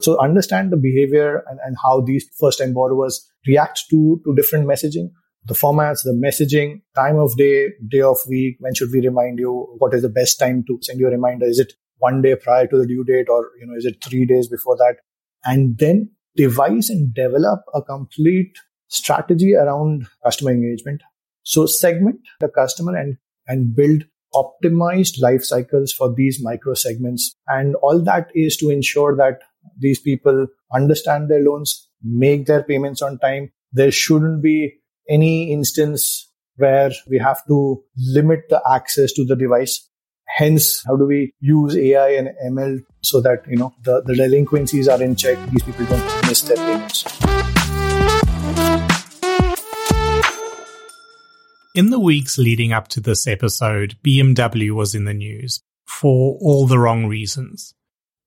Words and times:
So 0.00 0.20
understand 0.20 0.72
the 0.72 0.76
behavior 0.76 1.44
and, 1.48 1.58
and 1.64 1.76
how 1.82 2.00
these 2.00 2.28
first 2.38 2.58
time 2.58 2.72
borrowers 2.72 3.26
react 3.46 3.84
to, 3.90 4.20
to 4.24 4.34
different 4.34 4.66
messaging. 4.66 5.10
The 5.46 5.54
formats, 5.54 6.04
the 6.04 6.12
messaging, 6.12 6.82
time 6.94 7.16
of 7.16 7.36
day, 7.36 7.68
day 7.88 8.02
of 8.02 8.18
week, 8.28 8.56
when 8.60 8.74
should 8.74 8.90
we 8.92 9.00
remind 9.00 9.38
you? 9.38 9.74
What 9.78 9.94
is 9.94 10.02
the 10.02 10.08
best 10.08 10.38
time 10.38 10.64
to 10.66 10.78
send 10.82 11.00
you 11.00 11.06
a 11.06 11.10
reminder? 11.10 11.46
Is 11.46 11.58
it 11.58 11.72
one 11.98 12.20
day 12.20 12.34
prior 12.36 12.66
to 12.66 12.78
the 12.78 12.86
due 12.86 13.04
date 13.04 13.28
or, 13.28 13.50
you 13.58 13.66
know, 13.66 13.74
is 13.76 13.86
it 13.86 14.02
three 14.04 14.26
days 14.26 14.48
before 14.48 14.76
that? 14.76 14.96
And 15.44 15.78
then 15.78 16.10
devise 16.36 16.90
and 16.90 17.14
develop 17.14 17.60
a 17.74 17.82
complete 17.82 18.52
strategy 18.88 19.54
around 19.54 20.06
customer 20.24 20.50
engagement. 20.50 21.02
So 21.42 21.66
segment 21.66 22.20
the 22.40 22.48
customer 22.48 22.96
and, 22.96 23.16
and 23.46 23.74
build 23.74 24.04
optimized 24.34 25.20
life 25.20 25.42
cycles 25.42 25.92
for 25.92 26.12
these 26.14 26.42
micro 26.42 26.74
segments. 26.74 27.34
And 27.48 27.74
all 27.76 28.00
that 28.04 28.28
is 28.34 28.56
to 28.58 28.70
ensure 28.70 29.16
that 29.16 29.40
these 29.78 30.00
people 30.00 30.46
understand 30.72 31.28
their 31.28 31.42
loans, 31.42 31.88
make 32.02 32.46
their 32.46 32.62
payments 32.62 33.02
on 33.02 33.18
time. 33.18 33.52
There 33.72 33.90
shouldn't 33.90 34.42
be 34.42 34.80
any 35.08 35.52
instance 35.52 36.30
where 36.56 36.90
we 37.08 37.18
have 37.18 37.44
to 37.46 37.82
limit 37.96 38.44
the 38.48 38.62
access 38.70 39.12
to 39.14 39.24
the 39.24 39.36
device. 39.36 39.88
Hence, 40.26 40.84
how 40.86 40.96
do 40.96 41.06
we 41.06 41.32
use 41.40 41.76
AI 41.76 42.10
and 42.10 42.30
ML 42.46 42.80
so 43.02 43.20
that, 43.20 43.42
you 43.48 43.56
know, 43.56 43.74
the, 43.82 44.02
the 44.02 44.14
delinquencies 44.14 44.86
are 44.86 45.02
in 45.02 45.16
check. 45.16 45.38
These 45.50 45.62
people 45.64 45.86
don't 45.86 46.28
miss 46.28 46.42
their 46.42 46.56
payments. 46.56 47.04
In 51.74 51.90
the 51.90 52.00
weeks 52.00 52.36
leading 52.36 52.72
up 52.72 52.88
to 52.88 53.00
this 53.00 53.26
episode, 53.26 53.96
BMW 54.04 54.72
was 54.72 54.94
in 54.94 55.04
the 55.04 55.14
news 55.14 55.62
for 55.86 56.36
all 56.40 56.66
the 56.66 56.78
wrong 56.78 57.06
reasons. 57.06 57.74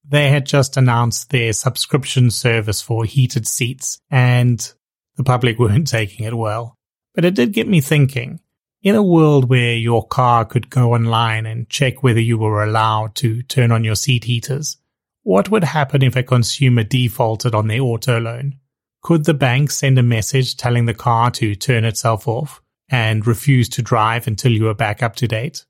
They 0.05 0.29
had 0.29 0.45
just 0.45 0.77
announced 0.77 1.29
their 1.29 1.53
subscription 1.53 2.29
service 2.31 2.81
for 2.81 3.05
heated 3.05 3.47
seats 3.47 3.99
and 4.11 4.73
the 5.15 5.23
public 5.23 5.59
weren't 5.59 5.87
taking 5.87 6.25
it 6.25 6.33
well. 6.33 6.77
But 7.15 7.25
it 7.25 7.35
did 7.35 7.53
get 7.53 7.67
me 7.67 7.81
thinking. 7.81 8.39
In 8.81 8.95
a 8.95 9.03
world 9.03 9.49
where 9.49 9.75
your 9.75 10.05
car 10.05 10.43
could 10.43 10.69
go 10.69 10.93
online 10.93 11.45
and 11.45 11.69
check 11.69 12.03
whether 12.03 12.19
you 12.19 12.37
were 12.37 12.63
allowed 12.63 13.15
to 13.15 13.41
turn 13.43 13.71
on 13.71 13.83
your 13.85 13.95
seat 13.95 14.25
heaters, 14.25 14.77
what 15.21 15.49
would 15.49 15.63
happen 15.63 16.03
if 16.03 16.17
a 16.17 16.23
consumer 16.23 16.83
defaulted 16.83 17.55
on 17.55 17.67
their 17.67 17.79
auto 17.79 18.19
loan? 18.19 18.59
Could 19.01 19.23
the 19.23 19.33
bank 19.33 19.71
send 19.71 19.97
a 19.97 20.03
message 20.03 20.57
telling 20.57 20.85
the 20.85 20.93
car 20.93 21.31
to 21.31 21.55
turn 21.55 21.85
itself 21.85 22.27
off? 22.27 22.61
and 22.89 23.25
refuse 23.25 23.69
to 23.69 23.81
drive 23.81 24.27
until 24.27 24.51
you 24.51 24.65
were 24.65 24.73
back 24.73 25.01
up 25.01 25.15
to 25.17 25.27
date? 25.27 25.65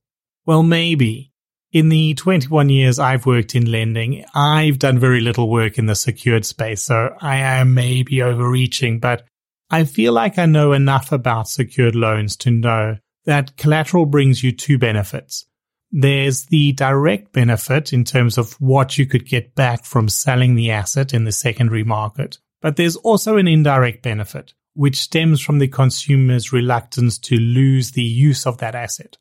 Well, 0.46 0.64
maybe. 0.64 1.32
In 1.74 1.90
the 1.90 2.14
21 2.14 2.70
years 2.70 3.00
I've 3.00 3.26
worked 3.26 3.56
in 3.56 3.72
lending, 3.72 4.24
I've 4.36 4.78
done 4.78 5.00
very 5.00 5.22
little 5.22 5.50
work 5.50 5.80
in 5.80 5.88
the 5.88 5.96
secured 5.96 6.46
space, 6.46 6.84
so 6.84 7.16
I 7.20 7.38
am 7.38 7.74
maybe 7.74 8.22
overreaching, 8.22 9.00
but 9.00 9.26
I 9.72 9.86
feel 9.86 10.14
like 10.14 10.38
I 10.38 10.46
know 10.46 10.74
enough 10.74 11.12
about 11.12 11.50
secured 11.50 11.96
loans 11.96 12.36
to 12.38 12.52
know 12.52 12.98
that 13.26 13.58
collateral 13.58 14.06
brings 14.06 14.44
you 14.44 14.52
two 14.52 14.78
benefits. 14.78 15.48
There's 15.92 16.46
the 16.46 16.74
direct 16.74 17.34
benefit 17.34 17.92
in 17.92 18.04
terms 18.04 18.38
of 18.38 18.54
what 18.62 19.00
you 19.00 19.08
could 19.08 19.28
get 19.28 19.56
back 19.56 19.84
from 19.84 20.10
selling 20.10 20.54
the 20.54 20.70
asset 20.70 21.12
in 21.12 21.24
the 21.24 21.32
secondary 21.32 21.84
market, 21.84 22.38
but 22.62 22.76
there's 22.76 22.98
also 22.98 23.38
an 23.38 23.48
indirect 23.48 24.04
benefit 24.04 24.54
which 24.76 24.98
stems 24.98 25.40
from 25.42 25.60
the 25.60 25.68
consumer's 25.68 26.52
reluctance 26.52 27.18
to 27.20 27.36
lose 27.36 27.92
the 27.92 28.04
use 28.04 28.46
of 28.46 28.58
that 28.60 28.76
asset. 28.76 29.18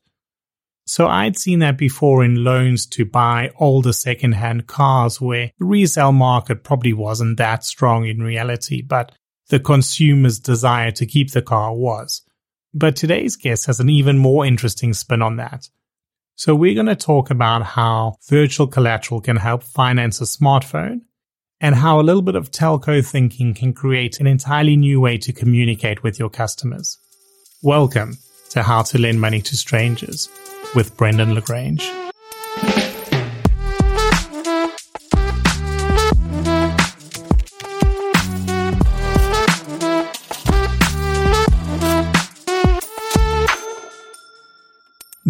So 0.85 1.07
I'd 1.07 1.37
seen 1.37 1.59
that 1.59 1.77
before 1.77 2.23
in 2.23 2.43
loans 2.43 2.85
to 2.87 3.05
buy 3.05 3.51
older 3.57 3.93
secondhand 3.93 4.67
cars 4.67 5.21
where 5.21 5.51
the 5.57 5.65
resale 5.65 6.11
market 6.11 6.63
probably 6.63 6.93
wasn't 6.93 7.37
that 7.37 7.63
strong 7.63 8.05
in 8.05 8.21
reality, 8.21 8.81
but 8.81 9.13
the 9.49 9.59
consumer's 9.59 10.39
desire 10.39 10.91
to 10.91 11.05
keep 11.05 11.31
the 11.31 11.41
car 11.41 11.73
was. 11.73 12.21
But 12.73 12.95
today's 12.95 13.35
guest 13.37 13.67
has 13.67 13.79
an 13.79 13.89
even 13.89 14.17
more 14.17 14.45
interesting 14.45 14.93
spin 14.93 15.21
on 15.21 15.37
that. 15.37 15.69
So 16.35 16.55
we're 16.55 16.73
going 16.73 16.87
to 16.87 16.95
talk 16.95 17.29
about 17.29 17.63
how 17.63 18.15
virtual 18.27 18.67
collateral 18.67 19.21
can 19.21 19.37
help 19.37 19.63
finance 19.63 20.19
a 20.19 20.25
smartphone 20.25 21.01
and 21.61 21.75
how 21.75 21.99
a 21.99 22.01
little 22.01 22.23
bit 22.23 22.35
of 22.35 22.51
telco 22.51 23.05
thinking 23.05 23.53
can 23.53 23.71
create 23.71 24.19
an 24.19 24.27
entirely 24.27 24.75
new 24.75 24.99
way 24.99 25.17
to 25.19 25.31
communicate 25.31 26.03
with 26.03 26.19
your 26.19 26.29
customers. 26.29 26.97
Welcome 27.61 28.17
to 28.53 28.61
How 28.61 28.83
to 28.83 28.99
Lend 28.99 29.19
Money 29.19 29.41
to 29.41 29.57
Strangers 29.57 30.29
with 30.75 30.95
Brendan 30.95 31.33
Le 31.33 31.41
Grange. 31.41 32.02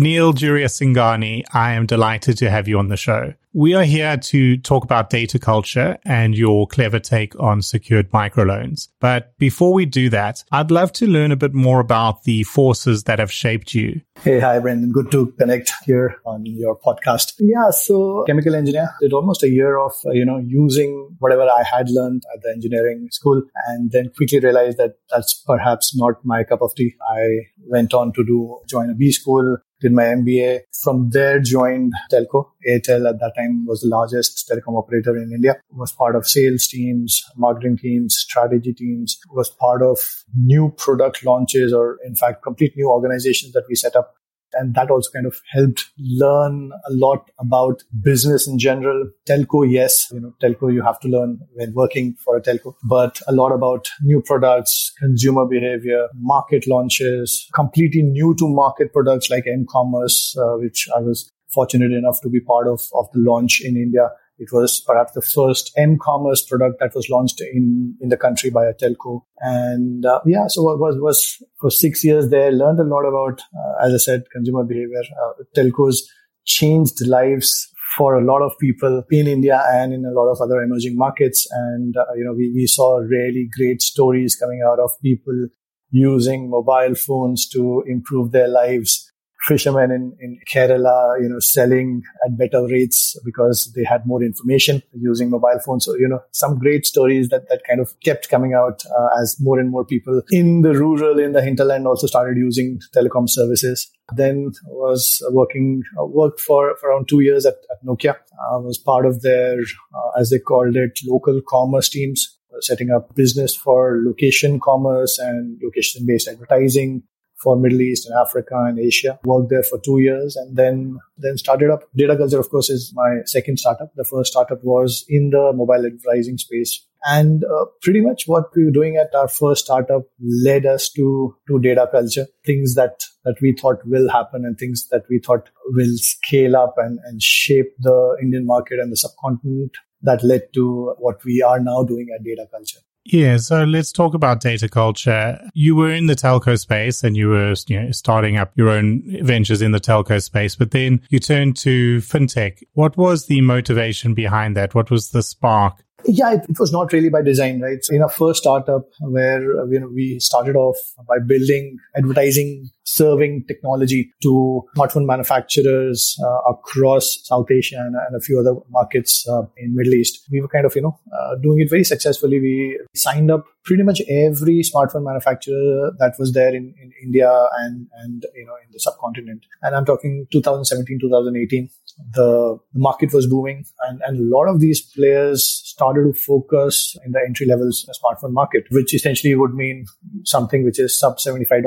Neel 0.03 0.33
Juriasingani, 0.33 1.45
I 1.53 1.75
am 1.75 1.85
delighted 1.85 2.37
to 2.39 2.49
have 2.49 2.67
you 2.67 2.77
on 2.77 2.89
the 2.89 2.97
show. 2.97 3.35
We 3.53 3.73
are 3.73 3.85
here 3.85 4.17
to 4.17 4.57
talk 4.57 4.83
about 4.83 5.09
DataCultr 5.09 5.97
and 6.03 6.35
your 6.35 6.67
clever 6.67 6.99
take 6.99 7.39
on 7.39 7.61
secured 7.61 8.11
microloans. 8.11 8.89
But 8.99 9.37
before 9.37 9.71
we 9.71 9.85
do 9.85 10.09
that, 10.09 10.43
I'd 10.51 10.71
love 10.71 10.91
to 10.93 11.07
learn 11.07 11.31
a 11.31 11.37
bit 11.37 11.53
more 11.53 11.79
about 11.79 12.23
the 12.23 12.43
forces 12.43 13.03
that 13.03 13.19
have 13.19 13.31
shaped 13.31 13.73
you. 13.73 14.01
Hey, 14.23 14.39
hi, 14.39 14.59
Brendan. 14.59 14.91
Good 14.91 15.11
to 15.11 15.27
connect 15.39 15.71
here 15.85 16.15
on 16.25 16.45
your 16.45 16.77
podcast. 16.79 17.33
Yeah, 17.39 17.69
so 17.69 18.25
chemical 18.25 18.55
engineer 18.55 18.89
did 18.99 19.13
almost 19.13 19.43
a 19.43 19.49
year 19.49 19.77
of, 19.77 19.93
uh, 20.05 20.11
you 20.11 20.25
know, 20.25 20.39
using 20.39 21.15
whatever 21.19 21.43
I 21.43 21.63
had 21.63 21.89
learned 21.89 22.23
at 22.33 22.41
the 22.41 22.49
engineering 22.49 23.07
school 23.11 23.43
and 23.67 23.91
then 23.91 24.11
quickly 24.17 24.39
realized 24.39 24.79
that 24.79 24.95
that's 25.09 25.33
perhaps 25.33 25.95
not 25.95 26.25
my 26.25 26.43
cup 26.43 26.61
of 26.61 26.75
tea. 26.75 26.95
I 27.07 27.51
went 27.67 27.93
on 27.93 28.11
to 28.13 28.25
do 28.25 28.59
join 28.67 28.89
a 28.89 28.95
B 28.95 29.11
school, 29.11 29.59
did 29.83 29.91
my 29.91 30.03
MBA. 30.03 30.61
From 30.81 31.09
there, 31.11 31.39
joined 31.39 31.93
Telco. 32.11 32.49
Airtel 32.67 33.07
at 33.07 33.19
that 33.19 33.33
time 33.37 33.65
was 33.67 33.81
the 33.81 33.89
largest 33.89 34.49
telecom 34.49 34.77
operator 34.77 35.15
in 35.15 35.31
India. 35.33 35.57
Was 35.71 35.91
part 35.91 36.15
of 36.15 36.25
sales 36.25 36.65
teams, 36.67 37.23
marketing 37.37 37.77
teams, 37.77 38.15
strategy 38.17 38.73
teams. 38.73 39.19
Was 39.29 39.49
part 39.49 39.83
of 39.83 39.99
new 40.35 40.73
product 40.77 41.23
launches, 41.23 41.73
or 41.73 41.99
in 42.05 42.15
fact, 42.15 42.43
complete 42.43 42.73
new 42.75 42.89
organizations 42.89 43.53
that 43.53 43.65
we 43.69 43.75
set 43.75 43.95
up 43.95 44.15
and 44.53 44.75
that 44.75 44.89
also 44.89 45.09
kind 45.11 45.25
of 45.25 45.35
helped 45.51 45.89
learn 45.97 46.71
a 46.87 46.93
lot 46.93 47.29
about 47.39 47.83
business 48.01 48.47
in 48.47 48.57
general. 48.59 49.09
Telco, 49.27 49.69
yes, 49.69 50.07
you 50.11 50.19
know, 50.19 50.33
telco 50.41 50.73
you 50.73 50.83
have 50.83 50.99
to 51.01 51.07
learn 51.07 51.39
when 51.53 51.73
working 51.73 52.15
for 52.23 52.37
a 52.37 52.41
telco, 52.41 52.75
but 52.83 53.21
a 53.27 53.33
lot 53.33 53.51
about 53.51 53.89
new 54.01 54.21
products, 54.21 54.93
consumer 54.99 55.45
behavior, 55.45 56.07
market 56.15 56.67
launches, 56.67 57.47
completely 57.53 58.01
new 58.01 58.35
to 58.35 58.47
market 58.47 58.93
products 58.93 59.29
like 59.29 59.45
m-commerce, 59.47 60.35
uh, 60.37 60.57
which 60.57 60.87
I 60.95 60.99
was 60.99 61.29
fortunate 61.53 61.91
enough 61.91 62.19
to 62.21 62.29
be 62.29 62.39
part 62.39 62.67
of, 62.67 62.81
of 62.95 63.07
the 63.13 63.19
launch 63.19 63.61
in 63.63 63.75
India 63.77 64.09
it 64.37 64.49
was 64.51 64.83
perhaps 64.85 65.13
the 65.13 65.21
first 65.21 65.71
m-commerce 65.77 66.43
product 66.43 66.79
that 66.79 66.95
was 66.95 67.09
launched 67.09 67.39
in, 67.41 67.95
in 68.01 68.09
the 68.09 68.17
country 68.17 68.49
by 68.49 68.65
a 68.65 68.73
telco. 68.73 69.21
And 69.39 70.05
uh, 70.05 70.19
yeah, 70.25 70.47
so 70.47 70.61
I 70.69 70.75
was, 70.75 70.97
was 70.99 71.41
for 71.59 71.69
six 71.69 72.03
years 72.03 72.29
there, 72.29 72.51
learned 72.51 72.79
a 72.79 72.83
lot 72.83 73.03
about, 73.03 73.41
uh, 73.41 73.85
as 73.85 73.93
I 73.93 73.97
said, 73.97 74.23
consumer 74.31 74.63
behavior. 74.63 75.01
Uh, 75.23 75.43
telcos 75.55 75.97
changed 76.45 77.05
lives 77.05 77.69
for 77.95 78.15
a 78.15 78.25
lot 78.25 78.41
of 78.41 78.57
people 78.59 79.03
in 79.11 79.27
India 79.27 79.63
and 79.71 79.93
in 79.93 80.03
a 80.03 80.11
lot 80.11 80.31
of 80.31 80.41
other 80.41 80.61
emerging 80.63 80.97
markets. 80.97 81.47
And, 81.51 81.95
uh, 81.95 82.05
you 82.15 82.23
know, 82.23 82.33
we, 82.33 82.51
we 82.55 82.65
saw 82.65 82.97
really 82.97 83.47
great 83.55 83.81
stories 83.81 84.35
coming 84.35 84.61
out 84.67 84.79
of 84.79 84.91
people 85.01 85.47
using 85.91 86.49
mobile 86.49 86.95
phones 86.95 87.47
to 87.49 87.83
improve 87.87 88.31
their 88.31 88.47
lives 88.47 89.12
fishermen 89.43 89.91
in, 89.91 90.15
in 90.19 90.39
Kerala, 90.49 91.21
you 91.21 91.29
know, 91.29 91.39
selling 91.39 92.01
at 92.25 92.37
better 92.37 92.65
rates 92.67 93.17
because 93.25 93.71
they 93.75 93.83
had 93.83 94.05
more 94.05 94.23
information 94.23 94.81
using 94.93 95.29
mobile 95.29 95.59
phones. 95.65 95.85
So, 95.85 95.95
you 95.95 96.07
know, 96.07 96.21
some 96.31 96.57
great 96.57 96.85
stories 96.85 97.29
that, 97.29 97.49
that 97.49 97.63
kind 97.67 97.79
of 97.79 97.93
kept 98.01 98.29
coming 98.29 98.53
out 98.53 98.83
uh, 98.85 99.21
as 99.21 99.35
more 99.39 99.59
and 99.59 99.69
more 99.69 99.85
people 99.85 100.21
in 100.31 100.61
the 100.61 100.73
rural, 100.73 101.19
in 101.19 101.33
the 101.33 101.41
hinterland 101.41 101.87
also 101.87 102.07
started 102.07 102.37
using 102.37 102.79
telecom 102.95 103.29
services. 103.29 103.91
Then 104.15 104.51
was 104.65 105.21
working, 105.31 105.83
uh, 105.99 106.05
worked 106.05 106.39
for, 106.39 106.75
for 106.79 106.89
around 106.89 107.07
two 107.07 107.21
years 107.21 107.45
at, 107.45 107.55
at 107.71 107.85
Nokia. 107.85 108.15
I 108.51 108.57
was 108.57 108.77
part 108.77 109.05
of 109.05 109.21
their, 109.21 109.59
uh, 109.59 110.19
as 110.19 110.29
they 110.29 110.39
called 110.39 110.75
it, 110.75 110.99
local 111.05 111.41
commerce 111.47 111.89
teams 111.89 112.37
setting 112.59 112.91
up 112.91 113.13
business 113.15 113.55
for 113.55 113.99
location 114.05 114.59
commerce 114.59 115.17
and 115.17 115.59
location 115.63 116.05
based 116.05 116.27
advertising 116.27 117.01
for 117.43 117.57
Middle 117.57 117.81
East 117.81 118.07
and 118.07 118.17
Africa 118.17 118.55
and 118.67 118.79
Asia. 118.79 119.19
Worked 119.25 119.49
there 119.49 119.63
for 119.63 119.79
two 119.79 119.99
years 119.99 120.35
and 120.35 120.55
then 120.55 120.97
then 121.17 121.37
started 121.37 121.69
up. 121.69 121.83
DataCultr, 121.97 122.39
of 122.39 122.49
course, 122.49 122.69
is 122.69 122.91
my 122.95 123.19
second 123.25 123.59
startup. 123.59 123.91
The 123.95 124.05
first 124.05 124.31
startup 124.31 124.63
was 124.63 125.05
in 125.09 125.29
the 125.29 125.51
mobile 125.53 125.85
advertising 125.85 126.37
space. 126.37 126.85
And 127.05 127.43
uh, 127.43 127.65
pretty 127.81 127.99
much 127.99 128.23
what 128.27 128.45
we 128.55 128.63
were 128.63 128.71
doing 128.71 128.95
at 128.95 129.13
our 129.13 129.27
first 129.27 129.65
startup 129.65 130.03
led 130.21 130.65
us 130.65 130.89
to, 130.91 131.35
to 131.47 131.53
DataCultr, 131.53 132.27
things 132.45 132.75
that, 132.75 133.03
that 133.25 133.35
we 133.41 133.53
thought 133.59 133.85
will 133.85 134.09
happen 134.09 134.45
and 134.45 134.57
things 134.57 134.87
that 134.89 135.03
we 135.09 135.19
thought 135.19 135.49
will 135.65 135.97
scale 135.97 136.55
up 136.55 136.75
and, 136.77 136.99
and 137.03 137.21
shape 137.21 137.73
the 137.79 138.17
Indian 138.21 138.45
market 138.45 138.79
and 138.79 138.91
the 138.91 138.97
subcontinent 138.97 139.71
that 140.01 140.23
led 140.23 140.43
to 140.53 140.93
what 140.97 141.23
we 141.25 141.41
are 141.41 141.59
now 141.59 141.83
doing 141.83 142.07
at 142.15 142.25
DataCultr. 142.25 142.77
Yeah, 143.05 143.37
so 143.37 143.63
let's 143.65 143.91
talk 143.91 144.13
about 144.13 144.41
DataCultr. 144.41 145.49
You 145.53 145.75
were 145.75 145.91
in 145.91 146.05
the 146.05 146.15
telco 146.15 146.57
space 146.57 147.03
and 147.03 147.17
you 147.17 147.27
were 147.27 147.53
you 147.67 147.81
know, 147.81 147.91
starting 147.91 148.37
up 148.37 148.53
your 148.55 148.69
own 148.69 149.03
ventures 149.23 149.61
in 149.61 149.71
the 149.71 149.79
telco 149.79 150.21
space, 150.23 150.55
but 150.55 150.71
then 150.71 151.01
you 151.09 151.19
turned 151.19 151.57
to 151.57 151.97
fintech. 151.97 152.63
What 152.73 152.95
was 152.95 153.25
the 153.25 153.41
motivation 153.41 154.13
behind 154.13 154.55
that? 154.55 154.73
What 154.73 154.89
was 154.89 155.11
the 155.11 155.21
spark? 155.21 155.83
Yeah, 156.05 156.33
it, 156.33 156.41
it, 156.49 156.59
was 156.59 156.71
not 156.71 156.91
really 156.91 157.09
by 157.09 157.21
design, 157.21 157.61
right? 157.61 157.79
So 157.81 157.95
in 157.95 158.01
our 158.01 158.09
first 158.09 158.41
startup 158.41 158.89
where 158.99 159.61
uh, 159.61 159.65
you 159.65 159.79
know 159.79 159.87
we 159.87 160.19
started 160.19 160.55
off 160.55 160.77
by 161.07 161.19
building 161.25 161.77
advertising 161.95 162.69
serving 162.85 163.45
technology 163.47 164.13
to 164.21 164.63
smartphone 164.77 165.05
manufacturers 165.05 166.17
uh, 166.23 166.51
across 166.51 167.19
South 167.23 167.49
Asia 167.49 167.77
and, 167.77 167.95
and, 167.95 168.15
a 168.15 168.19
few 168.19 168.39
other 168.39 168.55
markets 168.69 169.25
uh, 169.27 169.43
in 169.57 169.75
Middle 169.75 169.93
East. 169.93 170.21
We 170.31 170.41
were 170.41 170.47
kind 170.47 170.65
of, 170.65 170.75
you 170.75 170.81
know, 170.81 170.99
uh, 171.17 171.35
doing 171.41 171.61
it 171.61 171.69
very 171.69 171.83
successfully. 171.83 172.39
We 172.39 172.79
signed 172.93 173.31
up 173.31 173.45
pretty 173.63 173.83
much 173.83 174.01
every 174.09 174.61
smartphone 174.61 175.03
manufacturer 175.03 175.91
that 175.99 176.13
was 176.19 176.33
there 176.33 176.49
in, 176.49 176.73
in 176.81 176.91
India 177.01 177.47
and, 177.59 177.87
and, 178.01 178.25
you 178.35 178.45
know, 178.45 178.55
in 178.55 178.71
the 178.71 178.79
subcontinent. 178.79 179.45
And 179.61 179.75
I'm 179.75 179.85
talking 179.85 180.27
2017, 180.31 180.99
2018. 180.99 181.69
The, 182.11 182.59
the 182.73 182.79
market 182.79 183.13
was 183.13 183.27
booming 183.27 183.65
and, 183.87 184.01
and 184.05 184.19
a 184.19 184.35
lot 184.35 184.45
of 184.45 184.59
these 184.59 184.81
players 184.81 185.47
started 185.63 186.11
to 186.11 186.19
focus 186.19 186.97
in 187.05 187.11
the 187.11 187.19
entry 187.19 187.45
levels 187.45 187.87
smartphone 188.03 188.33
market, 188.33 188.63
which 188.71 188.93
essentially 188.93 189.35
would 189.35 189.53
mean 189.53 189.85
something 190.25 190.63
which 190.63 190.79
is 190.79 190.97
sub 190.97 191.17
$75 191.17 191.63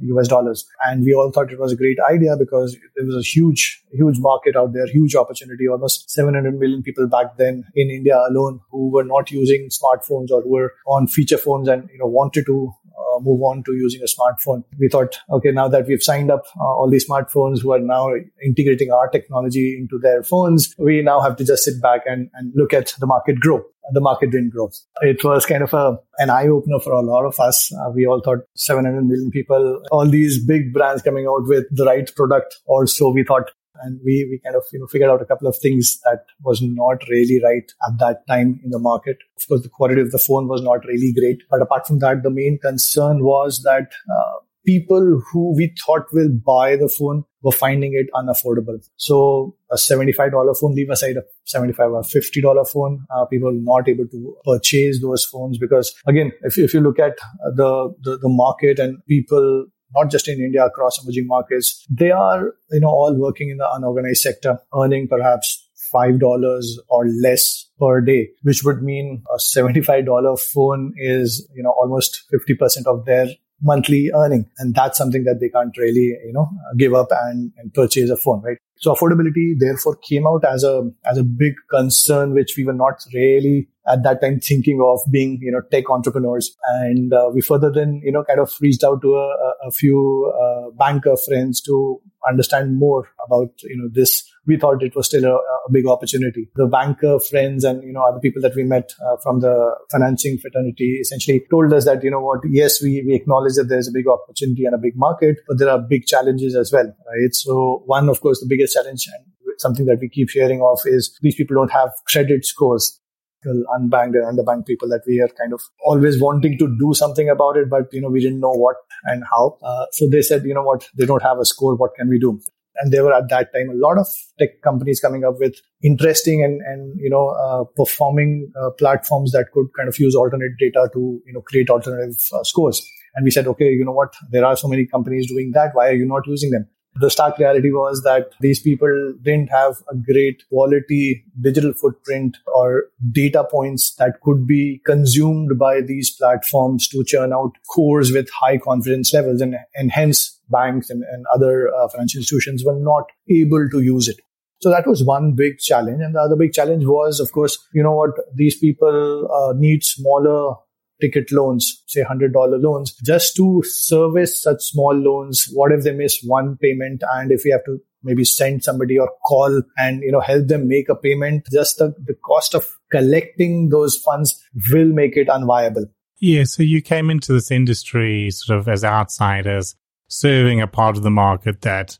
US 0.00 0.28
dollars. 0.28 0.66
And 0.84 1.04
we 1.04 1.14
all 1.14 1.30
thought 1.30 1.52
it 1.52 1.58
was 1.58 1.72
a 1.72 1.76
great 1.76 1.98
idea 2.10 2.36
because 2.38 2.76
there 2.94 3.06
was 3.06 3.16
a 3.16 3.22
huge, 3.22 3.82
huge 3.92 4.18
market 4.18 4.56
out 4.56 4.72
there, 4.72 4.86
huge 4.86 5.14
opportunity, 5.14 5.68
almost 5.68 6.10
700 6.10 6.58
million 6.58 6.82
people 6.82 7.08
back 7.08 7.36
then 7.36 7.64
in 7.74 7.90
India 7.90 8.18
alone 8.28 8.60
who 8.70 8.90
were 8.90 9.04
not 9.04 9.30
using 9.30 9.68
smartphones 9.68 10.30
or 10.30 10.42
were 10.46 10.72
on 10.86 11.06
feature 11.06 11.38
phones 11.38 11.68
and, 11.68 11.88
you 11.92 11.98
know, 11.98 12.06
wanted 12.06 12.46
to 12.46 12.72
uh, 12.96 13.20
move 13.20 13.42
on 13.42 13.62
to 13.64 13.72
using 13.72 14.00
a 14.02 14.06
smartphone. 14.06 14.64
We 14.78 14.88
thought, 14.88 15.18
okay, 15.30 15.50
now 15.50 15.68
that 15.68 15.86
we've 15.86 16.02
signed 16.02 16.30
up 16.30 16.44
uh, 16.58 16.64
all 16.64 16.88
these 16.90 17.08
smartphones 17.08 17.62
who 17.62 17.72
are 17.72 17.80
now 17.80 18.08
integrating 18.44 18.90
our 18.90 19.08
technology 19.08 19.76
into 19.78 19.98
their 19.98 20.22
phones, 20.22 20.74
we 20.78 21.02
now 21.02 21.20
have 21.20 21.36
to 21.36 21.44
just 21.44 21.64
sit 21.64 21.80
back 21.80 22.02
and, 22.06 22.30
and 22.34 22.52
look 22.54 22.72
at 22.72 22.94
the 22.98 23.06
market 23.06 23.40
grow 23.40 23.62
the 23.92 24.00
market 24.00 24.30
didn't 24.30 24.50
grow. 24.50 24.70
It 25.00 25.22
was 25.22 25.46
kind 25.46 25.62
of 25.62 25.72
a, 25.72 25.98
an 26.18 26.30
eye 26.30 26.48
opener 26.48 26.80
for 26.80 26.92
a 26.92 27.00
lot 27.00 27.24
of 27.24 27.38
us. 27.40 27.72
Uh, 27.72 27.90
we 27.90 28.06
all 28.06 28.20
thought 28.24 28.40
700 28.56 29.02
million 29.02 29.30
people, 29.30 29.82
all 29.90 30.06
these 30.06 30.44
big 30.44 30.72
brands 30.72 31.02
coming 31.02 31.26
out 31.26 31.46
with 31.46 31.64
the 31.70 31.84
right 31.84 32.10
product. 32.14 32.56
Also, 32.66 33.10
we 33.10 33.24
thought, 33.24 33.50
and 33.82 34.00
we, 34.04 34.26
we 34.30 34.40
kind 34.42 34.56
of, 34.56 34.64
you 34.72 34.80
know, 34.80 34.86
figured 34.86 35.10
out 35.10 35.22
a 35.22 35.26
couple 35.26 35.46
of 35.46 35.56
things 35.56 36.00
that 36.04 36.24
was 36.42 36.60
not 36.62 37.06
really 37.08 37.40
right 37.44 37.70
at 37.88 37.98
that 37.98 38.26
time 38.26 38.60
in 38.64 38.70
the 38.70 38.78
market. 38.78 39.18
Of 39.36 39.48
course, 39.48 39.62
the 39.62 39.68
quality 39.68 40.00
of 40.00 40.10
the 40.10 40.18
phone 40.18 40.48
was 40.48 40.62
not 40.62 40.84
really 40.86 41.12
great. 41.12 41.42
But 41.50 41.62
apart 41.62 41.86
from 41.86 41.98
that, 42.00 42.22
the 42.22 42.30
main 42.30 42.58
concern 42.60 43.22
was 43.22 43.62
that, 43.64 43.92
uh, 44.10 44.40
people 44.66 45.22
who 45.30 45.54
we 45.56 45.72
thought 45.86 46.12
will 46.12 46.28
buy 46.44 46.74
the 46.74 46.88
phone 46.88 47.22
were 47.46 47.52
finding 47.52 47.92
it 47.94 48.08
unaffordable. 48.12 48.78
So 48.96 49.54
a 49.70 49.76
$75 49.76 50.58
phone, 50.60 50.74
leave 50.74 50.90
aside 50.90 51.16
a 51.16 51.22
75 51.44 51.92
or 51.92 52.02
$50 52.02 52.68
phone, 52.68 53.06
uh, 53.14 53.24
people 53.26 53.52
not 53.52 53.88
able 53.88 54.08
to 54.08 54.36
purchase 54.44 55.00
those 55.00 55.24
phones 55.24 55.56
because 55.56 55.94
again, 56.06 56.32
if, 56.42 56.58
if 56.58 56.74
you 56.74 56.80
look 56.80 56.98
at 56.98 57.16
the, 57.54 57.94
the, 58.02 58.18
the 58.18 58.28
market 58.28 58.80
and 58.80 58.98
people 59.06 59.66
not 59.94 60.10
just 60.10 60.26
in 60.28 60.40
India, 60.40 60.64
across 60.66 61.00
emerging 61.02 61.28
markets, 61.28 61.86
they 61.88 62.10
are, 62.10 62.54
you 62.72 62.80
know, 62.80 62.88
all 62.88 63.14
working 63.14 63.50
in 63.50 63.58
the 63.58 63.68
unorganized 63.74 64.20
sector, 64.20 64.58
earning 64.74 65.06
perhaps 65.06 65.62
$5 65.94 66.66
or 66.88 67.06
less 67.22 67.70
per 67.78 68.00
day, 68.00 68.28
which 68.42 68.64
would 68.64 68.82
mean 68.82 69.22
a 69.32 69.38
$75 69.38 70.40
phone 70.40 70.92
is, 70.96 71.48
you 71.54 71.62
know, 71.62 71.70
almost 71.70 72.24
50% 72.34 72.86
of 72.86 73.04
their 73.04 73.28
monthly 73.62 74.10
earning. 74.14 74.46
And 74.58 74.74
that's 74.74 74.98
something 74.98 75.24
that 75.24 75.38
they 75.40 75.48
can't 75.48 75.76
really, 75.76 76.16
you 76.24 76.32
know, 76.32 76.48
give 76.76 76.94
up 76.94 77.08
and, 77.10 77.52
and 77.56 77.72
purchase 77.72 78.10
a 78.10 78.16
phone, 78.16 78.42
right? 78.42 78.58
So 78.78 78.94
affordability 78.94 79.54
therefore 79.58 79.96
came 79.96 80.26
out 80.26 80.44
as 80.44 80.62
a, 80.62 80.90
as 81.10 81.16
a 81.16 81.22
big 81.22 81.54
concern, 81.70 82.34
which 82.34 82.54
we 82.56 82.64
were 82.64 82.74
not 82.74 83.00
really 83.14 83.68
at 83.88 84.02
that 84.02 84.20
time 84.20 84.40
thinking 84.40 84.80
of 84.82 85.00
being, 85.10 85.38
you 85.40 85.50
know, 85.50 85.62
tech 85.70 85.88
entrepreneurs. 85.88 86.54
And 86.80 87.12
uh, 87.12 87.30
we 87.32 87.40
further 87.40 87.70
then, 87.72 88.02
you 88.04 88.12
know, 88.12 88.24
kind 88.24 88.40
of 88.40 88.52
reached 88.60 88.84
out 88.84 89.00
to 89.02 89.14
a, 89.14 89.52
a 89.66 89.70
few 89.70 90.32
uh, 90.38 90.70
banker 90.76 91.16
friends 91.16 91.60
to 91.62 92.00
understand 92.28 92.78
more 92.78 93.08
about, 93.24 93.50
you 93.62 93.76
know, 93.76 93.88
this. 93.92 94.24
We 94.46 94.56
thought 94.56 94.82
it 94.82 94.94
was 94.94 95.06
still 95.06 95.24
a, 95.24 95.34
a 95.34 95.70
big 95.72 95.86
opportunity. 95.86 96.48
The 96.54 96.66
banker 96.66 97.18
friends 97.18 97.64
and, 97.64 97.82
you 97.82 97.92
know, 97.92 98.02
other 98.02 98.20
people 98.20 98.42
that 98.42 98.54
we 98.54 98.62
met 98.62 98.92
uh, 99.04 99.16
from 99.22 99.40
the 99.40 99.74
financing 99.90 100.38
fraternity 100.38 100.98
essentially 101.00 101.44
told 101.50 101.72
us 101.72 101.84
that, 101.84 102.04
you 102.04 102.10
know 102.10 102.20
what, 102.20 102.40
yes, 102.48 102.82
we, 102.82 103.02
we 103.06 103.14
acknowledge 103.14 103.54
that 103.54 103.64
there's 103.68 103.88
a 103.88 103.92
big 103.92 104.06
opportunity 104.06 104.64
and 104.64 104.74
a 104.74 104.78
big 104.78 104.96
market, 104.96 105.38
but 105.48 105.58
there 105.58 105.70
are 105.70 105.78
big 105.78 106.06
challenges 106.06 106.54
as 106.54 106.72
well, 106.72 106.86
right? 106.86 107.34
So 107.34 107.82
one, 107.86 108.08
of 108.08 108.20
course, 108.20 108.40
the 108.40 108.46
biggest 108.48 108.74
challenge 108.74 109.08
and 109.12 109.24
something 109.58 109.86
that 109.86 109.98
we 110.00 110.08
keep 110.08 110.30
hearing 110.30 110.62
of 110.62 110.78
is 110.84 111.16
these 111.22 111.34
people 111.34 111.56
don't 111.56 111.72
have 111.72 111.90
credit 112.08 112.44
scores 112.44 113.00
unbanked 113.44 114.14
and 114.14 114.38
underbanked 114.38 114.66
people 114.66 114.88
that 114.88 115.02
we 115.06 115.20
are 115.20 115.28
kind 115.28 115.52
of 115.52 115.60
always 115.84 116.20
wanting 116.20 116.58
to 116.58 116.76
do 116.78 116.94
something 116.94 117.28
about 117.28 117.56
it, 117.56 117.68
but 117.70 117.92
you 117.92 118.00
know 118.00 118.08
we 118.08 118.20
didn't 118.20 118.40
know 118.40 118.52
what 118.52 118.76
and 119.04 119.22
how. 119.30 119.58
Uh, 119.62 119.86
so 119.92 120.08
they 120.08 120.22
said, 120.22 120.44
you 120.44 120.54
know 120.54 120.62
what, 120.62 120.88
they 120.96 121.06
don't 121.06 121.22
have 121.22 121.38
a 121.38 121.44
score. 121.44 121.76
What 121.76 121.94
can 121.96 122.08
we 122.08 122.18
do? 122.18 122.40
And 122.78 122.92
there 122.92 123.04
were 123.04 123.14
at 123.14 123.30
that 123.30 123.54
time 123.54 123.70
a 123.70 123.74
lot 123.74 123.98
of 123.98 124.06
tech 124.38 124.60
companies 124.62 125.00
coming 125.00 125.24
up 125.24 125.38
with 125.38 125.54
interesting 125.82 126.44
and 126.44 126.60
and 126.62 126.98
you 127.00 127.10
know 127.10 127.28
uh, 127.28 127.64
performing 127.76 128.52
uh, 128.60 128.70
platforms 128.70 129.32
that 129.32 129.46
could 129.52 129.66
kind 129.76 129.88
of 129.88 129.98
use 129.98 130.14
alternate 130.14 130.58
data 130.58 130.88
to 130.92 131.20
you 131.26 131.32
know 131.32 131.40
create 131.40 131.70
alternative 131.70 132.16
uh, 132.32 132.42
scores. 132.42 132.86
And 133.14 133.24
we 133.24 133.30
said, 133.30 133.46
okay, 133.46 133.70
you 133.70 133.82
know 133.82 133.92
what, 133.92 134.14
there 134.30 134.44
are 134.44 134.56
so 134.58 134.68
many 134.68 134.84
companies 134.84 135.26
doing 135.26 135.52
that. 135.54 135.70
Why 135.72 135.88
are 135.88 135.94
you 135.94 136.04
not 136.04 136.26
using 136.26 136.50
them? 136.50 136.68
The 136.98 137.10
stark 137.10 137.38
reality 137.38 137.70
was 137.70 138.02
that 138.04 138.30
these 138.40 138.60
people 138.60 139.14
didn't 139.22 139.50
have 139.50 139.76
a 139.90 139.96
great 139.96 140.42
quality 140.48 141.24
digital 141.40 141.72
footprint 141.72 142.38
or 142.54 142.84
data 143.12 143.44
points 143.44 143.94
that 143.96 144.20
could 144.22 144.46
be 144.46 144.80
consumed 144.86 145.58
by 145.58 145.80
these 145.80 146.10
platforms 146.10 146.88
to 146.88 147.04
churn 147.04 147.32
out 147.32 147.52
cores 147.74 148.12
with 148.12 148.30
high 148.30 148.58
confidence 148.58 149.12
levels. 149.12 149.40
And, 149.40 149.56
and 149.74 149.90
hence 149.90 150.40
banks 150.48 150.90
and, 150.90 151.02
and 151.04 151.26
other 151.34 151.74
uh, 151.74 151.88
financial 151.88 152.20
institutions 152.20 152.64
were 152.64 152.78
not 152.78 153.04
able 153.28 153.68
to 153.70 153.80
use 153.80 154.08
it. 154.08 154.20
So 154.60 154.70
that 154.70 154.86
was 154.86 155.04
one 155.04 155.34
big 155.34 155.58
challenge. 155.58 156.00
And 156.00 156.14
the 156.14 156.20
other 156.20 156.36
big 156.36 156.52
challenge 156.52 156.86
was, 156.86 157.20
of 157.20 157.30
course, 157.32 157.58
you 157.74 157.82
know 157.82 157.92
what, 157.92 158.10
these 158.34 158.56
people 158.58 159.28
uh, 159.30 159.52
need 159.56 159.84
smaller 159.84 160.54
ticket 161.00 161.30
loans, 161.32 161.82
say 161.86 162.02
$100 162.02 162.32
loans, 162.34 162.94
just 163.04 163.36
to 163.36 163.62
service 163.64 164.42
such 164.42 164.62
small 164.62 164.94
loans. 164.94 165.48
What 165.52 165.72
if 165.72 165.84
they 165.84 165.92
miss 165.92 166.22
one 166.22 166.56
payment? 166.56 167.02
And 167.14 167.32
if 167.32 167.42
we 167.44 167.50
have 167.50 167.64
to 167.64 167.78
maybe 168.02 168.24
send 168.24 168.64
somebody 168.64 168.98
or 168.98 169.10
call 169.26 169.62
and, 169.76 170.02
you 170.02 170.12
know, 170.12 170.20
help 170.20 170.46
them 170.46 170.68
make 170.68 170.88
a 170.88 170.94
payment, 170.94 171.46
just 171.52 171.78
the, 171.78 171.94
the 172.04 172.14
cost 172.14 172.54
of 172.54 172.66
collecting 172.90 173.68
those 173.68 173.96
funds 173.96 174.42
will 174.72 174.88
make 174.88 175.16
it 175.16 175.28
unviable. 175.28 175.86
Yeah. 176.18 176.44
So 176.44 176.62
you 176.62 176.80
came 176.80 177.10
into 177.10 177.32
this 177.32 177.50
industry 177.50 178.30
sort 178.30 178.58
of 178.58 178.68
as 178.68 178.84
outsiders, 178.84 179.74
serving 180.08 180.60
a 180.60 180.66
part 180.66 180.96
of 180.96 181.02
the 181.02 181.10
market 181.10 181.62
that 181.62 181.98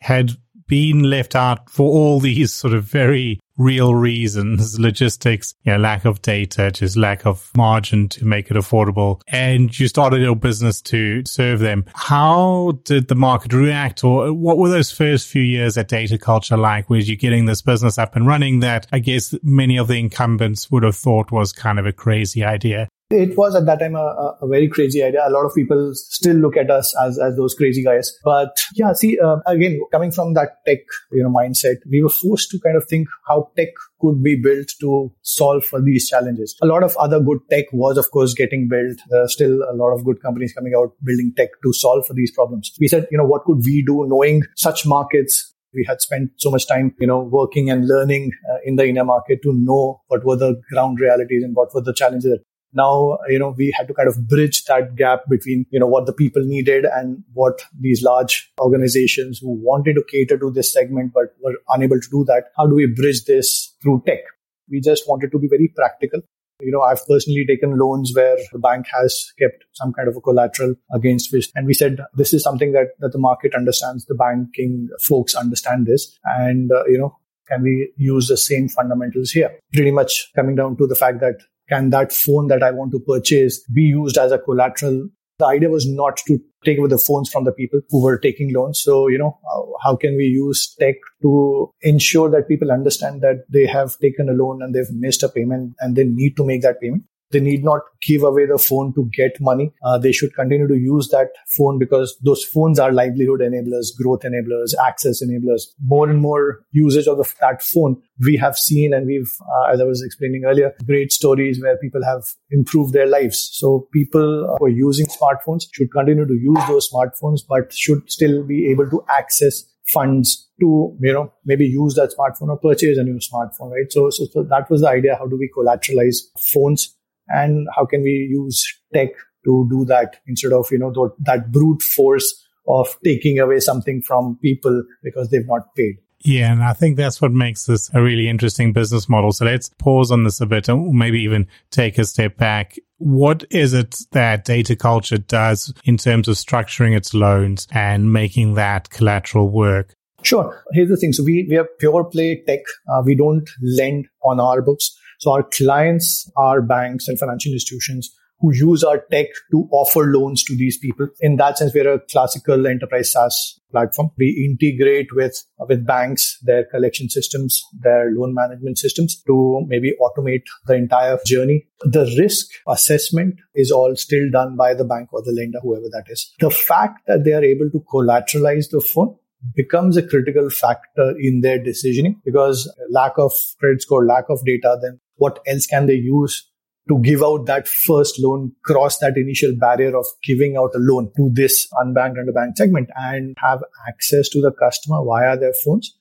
had 0.00 0.32
been 0.66 1.02
left 1.02 1.34
out 1.34 1.70
for 1.70 1.88
all 1.88 2.20
these 2.20 2.52
sort 2.52 2.74
of 2.74 2.84
very 2.84 3.40
real 3.58 3.94
reasons, 3.94 4.78
logistics, 4.78 5.54
you 5.64 5.72
know, 5.72 5.78
lack 5.78 6.04
of 6.04 6.20
data, 6.22 6.70
just 6.70 6.96
lack 6.96 7.24
of 7.24 7.50
margin 7.56 8.08
to 8.08 8.24
make 8.24 8.50
it 8.50 8.56
affordable. 8.56 9.20
And 9.28 9.76
you 9.78 9.88
started 9.88 10.20
your 10.20 10.36
business 10.36 10.80
to 10.82 11.22
serve 11.24 11.60
them. 11.60 11.84
How 11.94 12.78
did 12.84 13.08
the 13.08 13.14
market 13.14 13.52
react 13.52 14.04
or 14.04 14.32
what 14.32 14.58
were 14.58 14.68
those 14.68 14.90
first 14.90 15.28
few 15.28 15.42
years 15.42 15.78
at 15.78 15.88
DataCultr 15.88 16.58
like? 16.58 16.90
Was 16.90 17.08
you 17.08 17.16
getting 17.16 17.46
this 17.46 17.62
business 17.62 17.98
up 17.98 18.16
and 18.16 18.26
running 18.26 18.60
that 18.60 18.86
I 18.92 18.98
guess 18.98 19.34
many 19.42 19.78
of 19.78 19.88
the 19.88 19.98
incumbents 19.98 20.70
would 20.70 20.82
have 20.82 20.96
thought 20.96 21.32
was 21.32 21.52
kind 21.52 21.78
of 21.78 21.86
a 21.86 21.92
crazy 21.92 22.44
idea? 22.44 22.88
It 23.10 23.38
was 23.38 23.54
at 23.54 23.66
that 23.66 23.78
time 23.78 23.94
a, 23.94 24.36
a, 24.42 24.48
very 24.48 24.66
crazy 24.66 25.00
idea. 25.00 25.24
A 25.24 25.30
lot 25.30 25.46
of 25.46 25.54
people 25.54 25.92
still 25.94 26.34
look 26.34 26.56
at 26.56 26.72
us 26.72 26.92
as, 27.00 27.20
as 27.20 27.36
those 27.36 27.54
crazy 27.54 27.84
guys. 27.84 28.12
But 28.24 28.58
yeah, 28.74 28.92
see, 28.94 29.16
uh, 29.20 29.36
again, 29.46 29.80
coming 29.92 30.10
from 30.10 30.34
that 30.34 30.56
tech, 30.66 30.80
you 31.12 31.22
know, 31.22 31.28
mindset, 31.28 31.76
we 31.88 32.02
were 32.02 32.08
forced 32.08 32.50
to 32.50 32.58
kind 32.58 32.76
of 32.76 32.84
think 32.88 33.06
how 33.28 33.52
tech 33.56 33.68
could 34.00 34.24
be 34.24 34.34
built 34.34 34.72
to 34.80 35.12
solve 35.22 35.64
for 35.64 35.80
these 35.80 36.08
challenges. 36.08 36.56
A 36.62 36.66
lot 36.66 36.82
of 36.82 36.96
other 36.96 37.20
good 37.20 37.38
tech 37.48 37.66
was, 37.72 37.96
of 37.96 38.10
course, 38.10 38.34
getting 38.34 38.66
built. 38.66 38.98
There 39.08 39.22
are 39.22 39.28
still 39.28 39.62
a 39.70 39.74
lot 39.76 39.92
of 39.92 40.04
good 40.04 40.20
companies 40.20 40.52
coming 40.52 40.72
out 40.76 40.92
building 41.04 41.32
tech 41.36 41.50
to 41.62 41.72
solve 41.72 42.08
for 42.08 42.14
these 42.14 42.32
problems. 42.32 42.72
We 42.80 42.88
said, 42.88 43.06
you 43.12 43.18
know, 43.18 43.26
what 43.26 43.44
could 43.44 43.58
we 43.64 43.84
do 43.86 44.04
knowing 44.08 44.42
such 44.56 44.84
markets 44.84 45.54
we 45.72 45.84
had 45.86 46.00
spent 46.00 46.30
so 46.38 46.50
much 46.50 46.66
time, 46.66 46.94
you 46.98 47.06
know, 47.06 47.20
working 47.20 47.70
and 47.70 47.86
learning 47.86 48.32
uh, 48.50 48.56
in 48.64 48.74
the 48.74 48.86
inner 48.86 49.04
market 49.04 49.42
to 49.42 49.52
know 49.52 50.00
what 50.08 50.24
were 50.24 50.36
the 50.36 50.60
ground 50.72 50.98
realities 50.98 51.44
and 51.44 51.54
what 51.54 51.72
were 51.74 51.82
the 51.82 51.92
challenges 51.92 52.32
that 52.32 52.42
now 52.72 53.18
you 53.28 53.38
know 53.38 53.54
we 53.56 53.72
had 53.76 53.88
to 53.88 53.94
kind 53.94 54.08
of 54.08 54.28
bridge 54.28 54.64
that 54.64 54.94
gap 54.96 55.20
between 55.28 55.66
you 55.70 55.80
know 55.80 55.86
what 55.86 56.06
the 56.06 56.12
people 56.12 56.42
needed 56.44 56.84
and 56.84 57.22
what 57.32 57.60
these 57.80 58.02
large 58.02 58.52
organizations 58.60 59.38
who 59.38 59.50
wanted 59.50 59.94
to 59.94 60.04
cater 60.10 60.38
to 60.38 60.50
this 60.50 60.72
segment 60.72 61.12
but 61.12 61.34
were 61.40 61.54
unable 61.70 62.00
to 62.00 62.08
do 62.10 62.24
that. 62.24 62.44
How 62.56 62.66
do 62.66 62.74
we 62.74 62.86
bridge 62.86 63.24
this 63.24 63.74
through 63.82 64.02
tech? 64.06 64.20
We 64.68 64.80
just 64.80 65.08
wanted 65.08 65.32
to 65.32 65.38
be 65.38 65.48
very 65.48 65.72
practical. 65.74 66.20
You 66.60 66.72
know, 66.72 66.80
I've 66.80 67.06
personally 67.06 67.44
taken 67.46 67.78
loans 67.78 68.12
where 68.14 68.36
the 68.50 68.58
bank 68.58 68.86
has 68.98 69.30
kept 69.38 69.64
some 69.74 69.92
kind 69.92 70.08
of 70.08 70.16
a 70.16 70.20
collateral 70.20 70.74
against 70.90 71.30
which, 71.30 71.50
and 71.54 71.66
we 71.66 71.74
said 71.74 72.00
this 72.14 72.32
is 72.32 72.42
something 72.42 72.72
that, 72.72 72.98
that 73.00 73.12
the 73.12 73.18
market 73.18 73.54
understands, 73.54 74.06
the 74.06 74.14
banking 74.14 74.88
folks 75.02 75.34
understand 75.34 75.86
this, 75.86 76.18
and, 76.24 76.72
uh, 76.72 76.84
you 76.86 76.96
know, 76.96 77.14
can 77.46 77.62
we 77.62 77.92
use 77.96 78.28
the 78.28 78.38
same 78.38 78.68
fundamentals 78.68 79.30
here? 79.30 79.54
Pretty 79.72 79.90
much 79.90 80.32
coming 80.34 80.56
down 80.56 80.78
to 80.78 80.86
the 80.86 80.94
fact 80.96 81.20
that 81.20 81.36
can 81.68 81.90
that 81.90 82.12
phone 82.12 82.48
that 82.48 82.62
I 82.62 82.70
want 82.70 82.92
to 82.92 83.00
purchase 83.00 83.62
be 83.72 83.82
used 83.82 84.16
as 84.18 84.32
a 84.32 84.38
collateral? 84.38 85.08
The 85.38 85.46
idea 85.46 85.68
was 85.68 85.86
not 85.86 86.16
to 86.28 86.38
take 86.64 86.78
away 86.78 86.88
the 86.88 86.98
phones 86.98 87.28
from 87.28 87.44
the 87.44 87.52
people 87.52 87.80
who 87.90 88.02
were 88.02 88.18
taking 88.18 88.54
loans. 88.54 88.80
So, 88.80 89.08
you 89.08 89.18
know, 89.18 89.38
how 89.82 89.94
can 89.94 90.16
we 90.16 90.24
use 90.24 90.74
tech 90.80 90.94
to 91.22 91.72
ensure 91.82 92.30
that 92.30 92.48
people 92.48 92.72
understand 92.72 93.20
that 93.20 93.44
they 93.52 93.66
have 93.66 93.98
taken 93.98 94.28
a 94.28 94.32
loan 94.32 94.62
and 94.62 94.74
they've 94.74 94.90
missed 94.92 95.22
a 95.22 95.28
payment 95.28 95.74
and 95.80 95.94
they 95.94 96.04
need 96.04 96.36
to 96.38 96.44
make 96.44 96.62
that 96.62 96.80
payment? 96.80 97.04
They 97.36 97.40
need 97.40 97.64
not 97.64 97.82
give 98.00 98.22
away 98.22 98.46
the 98.46 98.56
phone 98.56 98.94
to 98.94 99.10
get 99.14 99.38
money. 99.40 99.70
Uh, 99.84 99.98
they 99.98 100.10
should 100.10 100.34
continue 100.34 100.66
to 100.66 100.74
use 100.74 101.08
that 101.08 101.32
phone 101.48 101.78
because 101.78 102.16
those 102.22 102.42
phones 102.42 102.78
are 102.78 102.90
livelihood 102.90 103.40
enablers, 103.40 103.88
growth 104.00 104.20
enablers, 104.20 104.72
access 104.82 105.22
enablers. 105.22 105.64
More 105.84 106.08
and 106.08 106.18
more 106.18 106.60
usage 106.72 107.06
of 107.06 107.18
the, 107.18 107.30
that 107.42 107.62
phone 107.62 108.00
we 108.24 108.38
have 108.38 108.56
seen, 108.56 108.94
and 108.94 109.06
we've, 109.06 109.30
uh, 109.42 109.72
as 109.72 109.82
I 109.82 109.84
was 109.84 110.02
explaining 110.02 110.44
earlier, 110.46 110.72
great 110.86 111.12
stories 111.12 111.60
where 111.60 111.76
people 111.76 112.02
have 112.04 112.24
improved 112.50 112.94
their 112.94 113.06
lives. 113.06 113.50
So 113.52 113.86
people 113.92 114.56
who 114.58 114.64
are 114.64 114.70
using 114.70 115.04
smartphones 115.08 115.64
should 115.74 115.92
continue 115.92 116.26
to 116.26 116.34
use 116.34 116.66
those 116.68 116.88
smartphones, 116.90 117.40
but 117.46 117.70
should 117.70 118.10
still 118.10 118.44
be 118.44 118.70
able 118.70 118.88
to 118.88 119.04
access 119.10 119.62
funds 119.92 120.48
to 120.58 120.96
you 121.00 121.12
know 121.12 121.32
maybe 121.44 121.64
use 121.64 121.94
that 121.94 122.12
smartphone 122.18 122.48
or 122.48 122.58
purchase 122.58 122.98
a 122.98 123.04
new 123.04 123.18
smartphone 123.18 123.70
right 123.70 123.90
so, 123.90 124.10
so 124.10 124.26
so 124.32 124.42
that 124.42 124.68
was 124.68 124.80
the 124.80 124.88
idea 124.88 125.14
how 125.16 125.26
do 125.26 125.36
we 125.36 125.48
collateralize 125.56 126.16
phones 126.36 126.95
and 127.28 127.66
how 127.74 127.84
can 127.84 128.02
we 128.02 128.28
use 128.30 128.64
tech 128.94 129.10
to 129.44 129.66
do 129.70 129.84
that 129.84 130.16
instead 130.26 130.52
of 130.52 130.66
you 130.70 130.78
know 130.78 130.92
th- 130.92 131.16
that 131.20 131.52
brute 131.52 131.82
force 131.82 132.44
of 132.68 132.96
taking 133.04 133.38
away 133.38 133.60
something 133.60 134.02
from 134.02 134.38
people 134.42 134.82
because 135.02 135.30
they've 135.30 135.46
not 135.46 135.74
paid 135.76 135.96
yeah, 136.26 136.50
and 136.50 136.62
I 136.62 136.72
think 136.72 136.96
that's 136.96 137.22
what 137.22 137.32
makes 137.32 137.66
this 137.66 137.88
a 137.94 138.02
really 138.02 138.28
interesting 138.28 138.72
business 138.72 139.08
model. 139.08 139.32
So 139.32 139.44
let's 139.44 139.70
pause 139.78 140.10
on 140.10 140.24
this 140.24 140.40
a 140.40 140.46
bit 140.46 140.68
and 140.68 140.92
maybe 140.92 141.20
even 141.22 141.46
take 141.70 141.98
a 141.98 142.04
step 142.04 142.36
back. 142.36 142.76
What 142.98 143.44
is 143.50 143.74
it 143.74 143.96
that 144.10 144.44
DataCultr 144.44 145.24
does 145.26 145.72
in 145.84 145.96
terms 145.96 146.26
of 146.26 146.34
structuring 146.34 146.96
its 146.96 147.14
loans 147.14 147.68
and 147.70 148.12
making 148.12 148.54
that 148.54 148.90
collateral 148.90 149.50
work? 149.50 149.94
Sure. 150.22 150.64
Here's 150.72 150.88
the 150.88 150.96
thing. 150.96 151.12
So 151.12 151.22
we, 151.22 151.46
we 151.48 151.56
are 151.56 151.68
pure 151.78 152.04
play 152.04 152.42
tech. 152.44 152.60
Uh, 152.90 153.02
we 153.04 153.14
don't 153.14 153.48
lend 153.62 154.08
on 154.24 154.40
our 154.40 154.62
books. 154.62 154.98
So 155.18 155.32
our 155.32 155.42
clients 155.42 156.30
are 156.36 156.62
banks 156.62 157.08
and 157.08 157.18
financial 157.18 157.52
institutions 157.52 158.14
who 158.40 158.54
use 158.54 158.84
our 158.84 159.02
tech 159.10 159.26
to 159.50 159.68
offer 159.72 160.04
loans 160.04 160.44
to 160.44 160.56
these 160.56 160.76
people. 160.78 161.08
In 161.20 161.36
that 161.36 161.58
sense, 161.58 161.72
we're 161.74 161.94
a 161.94 162.00
classical 162.00 162.66
enterprise 162.66 163.12
SaaS 163.12 163.58
platform. 163.70 164.10
We 164.18 164.46
integrate 164.50 165.08
with, 165.12 165.42
with 165.58 165.86
banks, 165.86 166.38
their 166.42 166.64
collection 166.64 167.08
systems, 167.08 167.62
their 167.72 168.10
loan 168.10 168.34
management 168.34 168.78
systems 168.78 169.22
to 169.26 169.64
maybe 169.66 169.94
automate 170.00 170.44
the 170.66 170.74
entire 170.74 171.18
journey. 171.24 171.66
The 171.80 172.14
risk 172.18 172.46
assessment 172.68 173.36
is 173.54 173.70
all 173.70 173.96
still 173.96 174.30
done 174.30 174.56
by 174.56 174.74
the 174.74 174.84
bank 174.84 175.12
or 175.12 175.22
the 175.22 175.32
lender, 175.32 175.58
whoever 175.62 175.86
that 175.92 176.04
is. 176.08 176.32
The 176.38 176.50
fact 176.50 177.06
that 177.06 177.24
they 177.24 177.32
are 177.32 177.44
able 177.44 177.70
to 177.70 177.82
collateralize 177.90 178.70
the 178.70 178.80
phone 178.80 179.16
becomes 179.54 179.96
a 179.96 180.06
critical 180.06 180.50
factor 180.50 181.14
in 181.18 181.40
their 181.40 181.58
decisioning 181.58 182.16
because 182.24 182.72
lack 182.90 183.12
of 183.18 183.32
credit 183.60 183.82
score, 183.82 184.04
lack 184.04 184.24
of 184.28 184.44
data, 184.44 184.76
then 184.82 184.98
what 185.16 185.40
else 185.46 185.66
can 185.66 185.86
they 185.86 185.94
use 185.94 186.48
to 186.88 187.00
give 187.00 187.22
out 187.22 187.46
that 187.46 187.66
first 187.66 188.20
loan, 188.20 188.52
cross 188.64 188.98
that 188.98 189.16
initial 189.16 189.52
barrier 189.58 189.96
of 189.96 190.06
giving 190.22 190.56
out 190.56 190.70
a 190.74 190.78
loan 190.78 191.10
to 191.16 191.30
this 191.32 191.66
unbanked 191.84 192.16
underbanked 192.16 192.56
segment 192.56 192.88
and 192.94 193.36
have 193.38 193.62
access 193.88 194.28
to 194.28 194.40
the 194.40 194.52
customer 194.52 195.04
via 195.04 195.36
their 195.36 195.54
phones. 195.64 195.96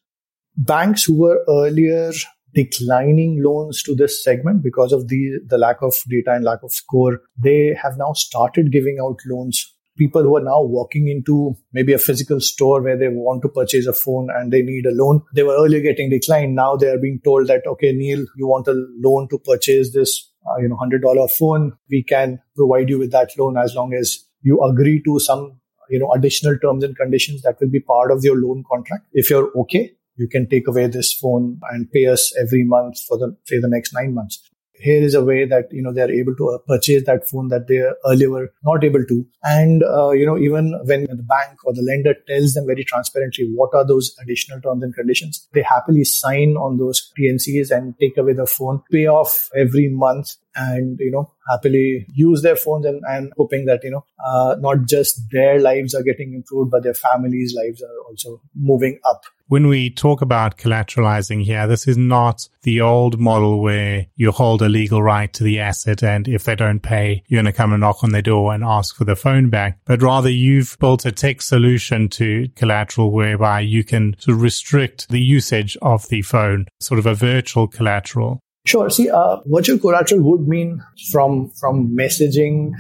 Banks 0.56 1.04
who 1.04 1.20
were 1.20 1.44
earlier 1.50 2.12
declining 2.54 3.44
loans 3.44 3.84
to 3.84 3.96
this 3.96 4.24
segment 4.24 4.64
because 4.64 4.94
of 4.94 5.08
the, 5.10 5.40
the 5.48 5.58
lack 5.58 5.82
of 5.82 5.94
data 6.08 6.32
and 6.32 6.46
lack 6.46 6.64
of 6.64 6.72
score, 6.72 7.22
they 7.38 7.76
have 7.82 7.98
now 7.98 8.14
started 8.14 8.72
giving 8.72 8.98
out 9.02 9.18
loans 9.26 9.75
people 9.98 10.24
who 10.24 10.38
are 10.38 10.44
now 10.44 10.62
walking 10.62 11.08
into 11.08 11.56
maybe 11.74 11.94
a 11.94 11.98
physical 11.98 12.40
store 12.40 12.82
where 12.82 12.98
they 12.98 13.08
want 13.08 13.42
to 13.42 13.50
purchase 13.50 13.88
a 13.88 13.94
phone 13.94 14.28
and 14.36 14.52
they 14.52 14.62
need 14.62 14.86
a 14.86 14.92
loan. 14.92 15.22
They 15.34 15.44
were 15.44 15.56
earlier 15.56 15.82
getting 15.82 16.10
declined. 16.10 16.56
Now 16.56 16.76
they 16.76 16.88
are 16.88 16.98
being 16.98 17.22
told 17.24 17.48
that, 17.48 17.66
okay, 17.66 17.92
Neel, 17.92 18.26
you 18.36 18.48
want 18.48 18.68
a 18.68 18.74
loan 18.98 19.28
to 19.30 19.40
purchase 19.40 19.94
this, 19.94 20.32
uh, 20.48 20.62
you 20.62 20.68
know, 20.68 20.76
hundred 20.76 21.02
dollar 21.02 21.28
phone. 21.28 21.74
We 21.90 22.04
can 22.04 22.40
provide 22.56 22.90
you 22.90 23.00
with 23.00 23.12
that 23.12 23.32
loan 23.38 23.58
as 23.58 23.74
long 23.76 23.94
as 23.94 24.26
you 24.42 24.62
agree 24.64 25.02
to 25.04 25.20
some, 25.20 25.60
you 25.90 26.00
know, 26.00 26.12
additional 26.12 26.58
terms 26.60 26.84
and 26.84 26.96
conditions 26.96 27.42
that 27.44 27.58
will 27.60 27.70
be 27.70 27.80
part 27.80 28.12
of 28.12 28.24
your 28.24 28.36
loan 28.36 28.64
contract. 28.70 29.06
If 29.14 29.30
you're 29.30 29.52
okay, 29.62 29.92
you 30.18 30.28
can 30.28 30.48
take 30.48 30.68
away 30.68 30.88
this 30.88 31.14
phone 31.14 31.60
and 31.72 31.92
pay 31.92 32.08
us 32.08 32.34
every 32.40 32.64
month 32.64 32.98
for 33.08 33.18
the, 33.18 33.36
say, 33.46 33.60
the 33.60 33.68
next 33.68 33.94
nine 33.94 34.14
months 34.14 34.50
here 34.80 35.02
is 35.02 35.14
a 35.14 35.24
way 35.24 35.46
that 35.46 35.72
you 35.72 35.82
know 35.82 35.94
they 35.94 36.02
are 36.02 36.12
able 36.12 36.36
to 36.36 36.50
uh, 36.50 36.58
purchase 36.68 37.04
that 37.06 37.28
phone 37.30 37.48
that 37.50 37.68
they 37.68 37.82
earlier 38.06 38.30
were 38.30 38.54
not 38.64 38.84
able 38.84 39.04
to. 39.06 39.26
And 39.44 39.84
uh, 39.84 40.12
you 40.12 40.26
know 40.26 40.38
even 40.38 40.80
when 40.86 41.06
the 41.06 41.24
bank 41.24 41.66
or 41.66 41.74
the 41.74 41.82
lender 41.82 42.16
tells 42.28 42.54
them 42.54 42.66
very 42.66 42.84
transparently 42.84 43.52
what 43.54 43.74
are 43.74 43.86
those 43.86 44.16
additional 44.22 44.62
terms 44.62 44.84
and 44.84 44.94
conditions 44.94 45.48
they 45.54 45.62
happily 45.62 46.04
sign 46.04 46.56
on 46.56 46.78
those 46.78 47.12
TNCs 47.18 47.72
and 47.72 47.98
take 48.00 48.18
away 48.18 48.34
the 48.34 48.46
phone 48.46 48.82
pay 48.92 49.08
off 49.08 49.50
every 49.56 49.90
month 49.90 50.36
and 50.56 50.98
you 51.00 51.12
know 51.12 51.32
happily 51.50 52.06
use 52.14 52.42
their 52.42 52.56
phones 52.56 52.86
and, 52.86 53.02
and 53.08 53.32
hoping 53.38 53.66
that 53.66 53.84
you 53.84 53.92
know 53.92 54.06
uh, 54.26 54.56
not 54.60 54.86
just 54.86 55.22
their 55.32 55.60
lives 55.60 55.94
are 55.94 56.04
getting 56.04 56.34
improved 56.34 56.72
but 56.72 56.84
their 56.84 56.94
families 56.94 57.54
lives 57.56 57.82
are 57.82 58.00
also 58.10 58.42
moving 58.56 59.00
up 59.06 59.24
when 59.48 59.68
we 59.68 59.92
talk 59.92 60.22
about 60.22 60.58
collateralizing 60.58 61.44
here, 61.44 61.68
this 61.68 61.88
is 61.88 61.98
not 61.98 62.48
the 62.64 62.82
old 62.82 63.20
model 63.20 63.62
where 63.62 64.08
you 64.16 64.32
hold 64.32 64.62
a 64.62 64.70
legal 64.70 65.04
right 65.04 65.32
to 65.34 65.44
the 65.44 65.60
asset. 65.60 66.04
And 66.04 66.28
if 66.28 66.44
they 66.44 66.56
don't 66.56 66.80
pay, 66.80 67.24
you're 67.28 67.44
going 67.44 67.52
to 67.52 67.56
come 67.56 67.72
and 67.72 67.82
knock 67.82 68.04
on 68.04 68.12
their 68.12 68.24
door 68.24 68.54
and 68.54 68.64
ask 68.64 68.96
for 68.96 69.06
the 69.06 69.16
phone 69.16 69.50
back. 69.50 69.80
But 69.86 70.02
rather 70.02 70.30
you've 70.30 70.78
built 70.80 71.06
a 71.06 71.12
tech 71.12 71.42
solution 71.42 72.10
to 72.10 72.48
collateral 72.56 73.12
whereby 73.12 73.60
you 73.60 73.84
can 73.84 74.16
sort 74.20 74.36
of 74.36 74.42
restrict 74.42 75.10
the 75.10 75.22
usage 75.22 75.78
of 75.82 76.08
the 76.10 76.24
phone, 76.24 76.66
sort 76.80 77.00
of 77.00 77.06
a 77.06 77.14
virtual 77.14 77.68
collateral. 77.68 78.42
Sure. 78.66 78.90
See, 78.90 79.10
uh, 79.10 79.38
virtual 79.46 79.78
collateral 79.78 80.22
would 80.24 80.48
mean 80.48 80.84
from, 81.12 81.52
from 81.52 81.96
messaging 81.96 82.72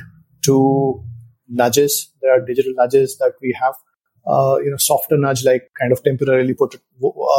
to 0.45 1.03
nudges. 1.47 2.11
There 2.21 2.33
are 2.33 2.43
digital 2.43 2.73
nudges 2.75 3.17
that 3.17 3.33
we 3.41 3.55
have 3.61 3.75
uh, 4.27 4.57
you 4.63 4.71
know, 4.71 4.77
softer 4.77 5.17
nudge 5.17 5.45
like 5.45 5.69
kind 5.79 5.91
of 5.91 6.03
temporarily 6.03 6.55
put 6.55 6.75
a 6.75 6.79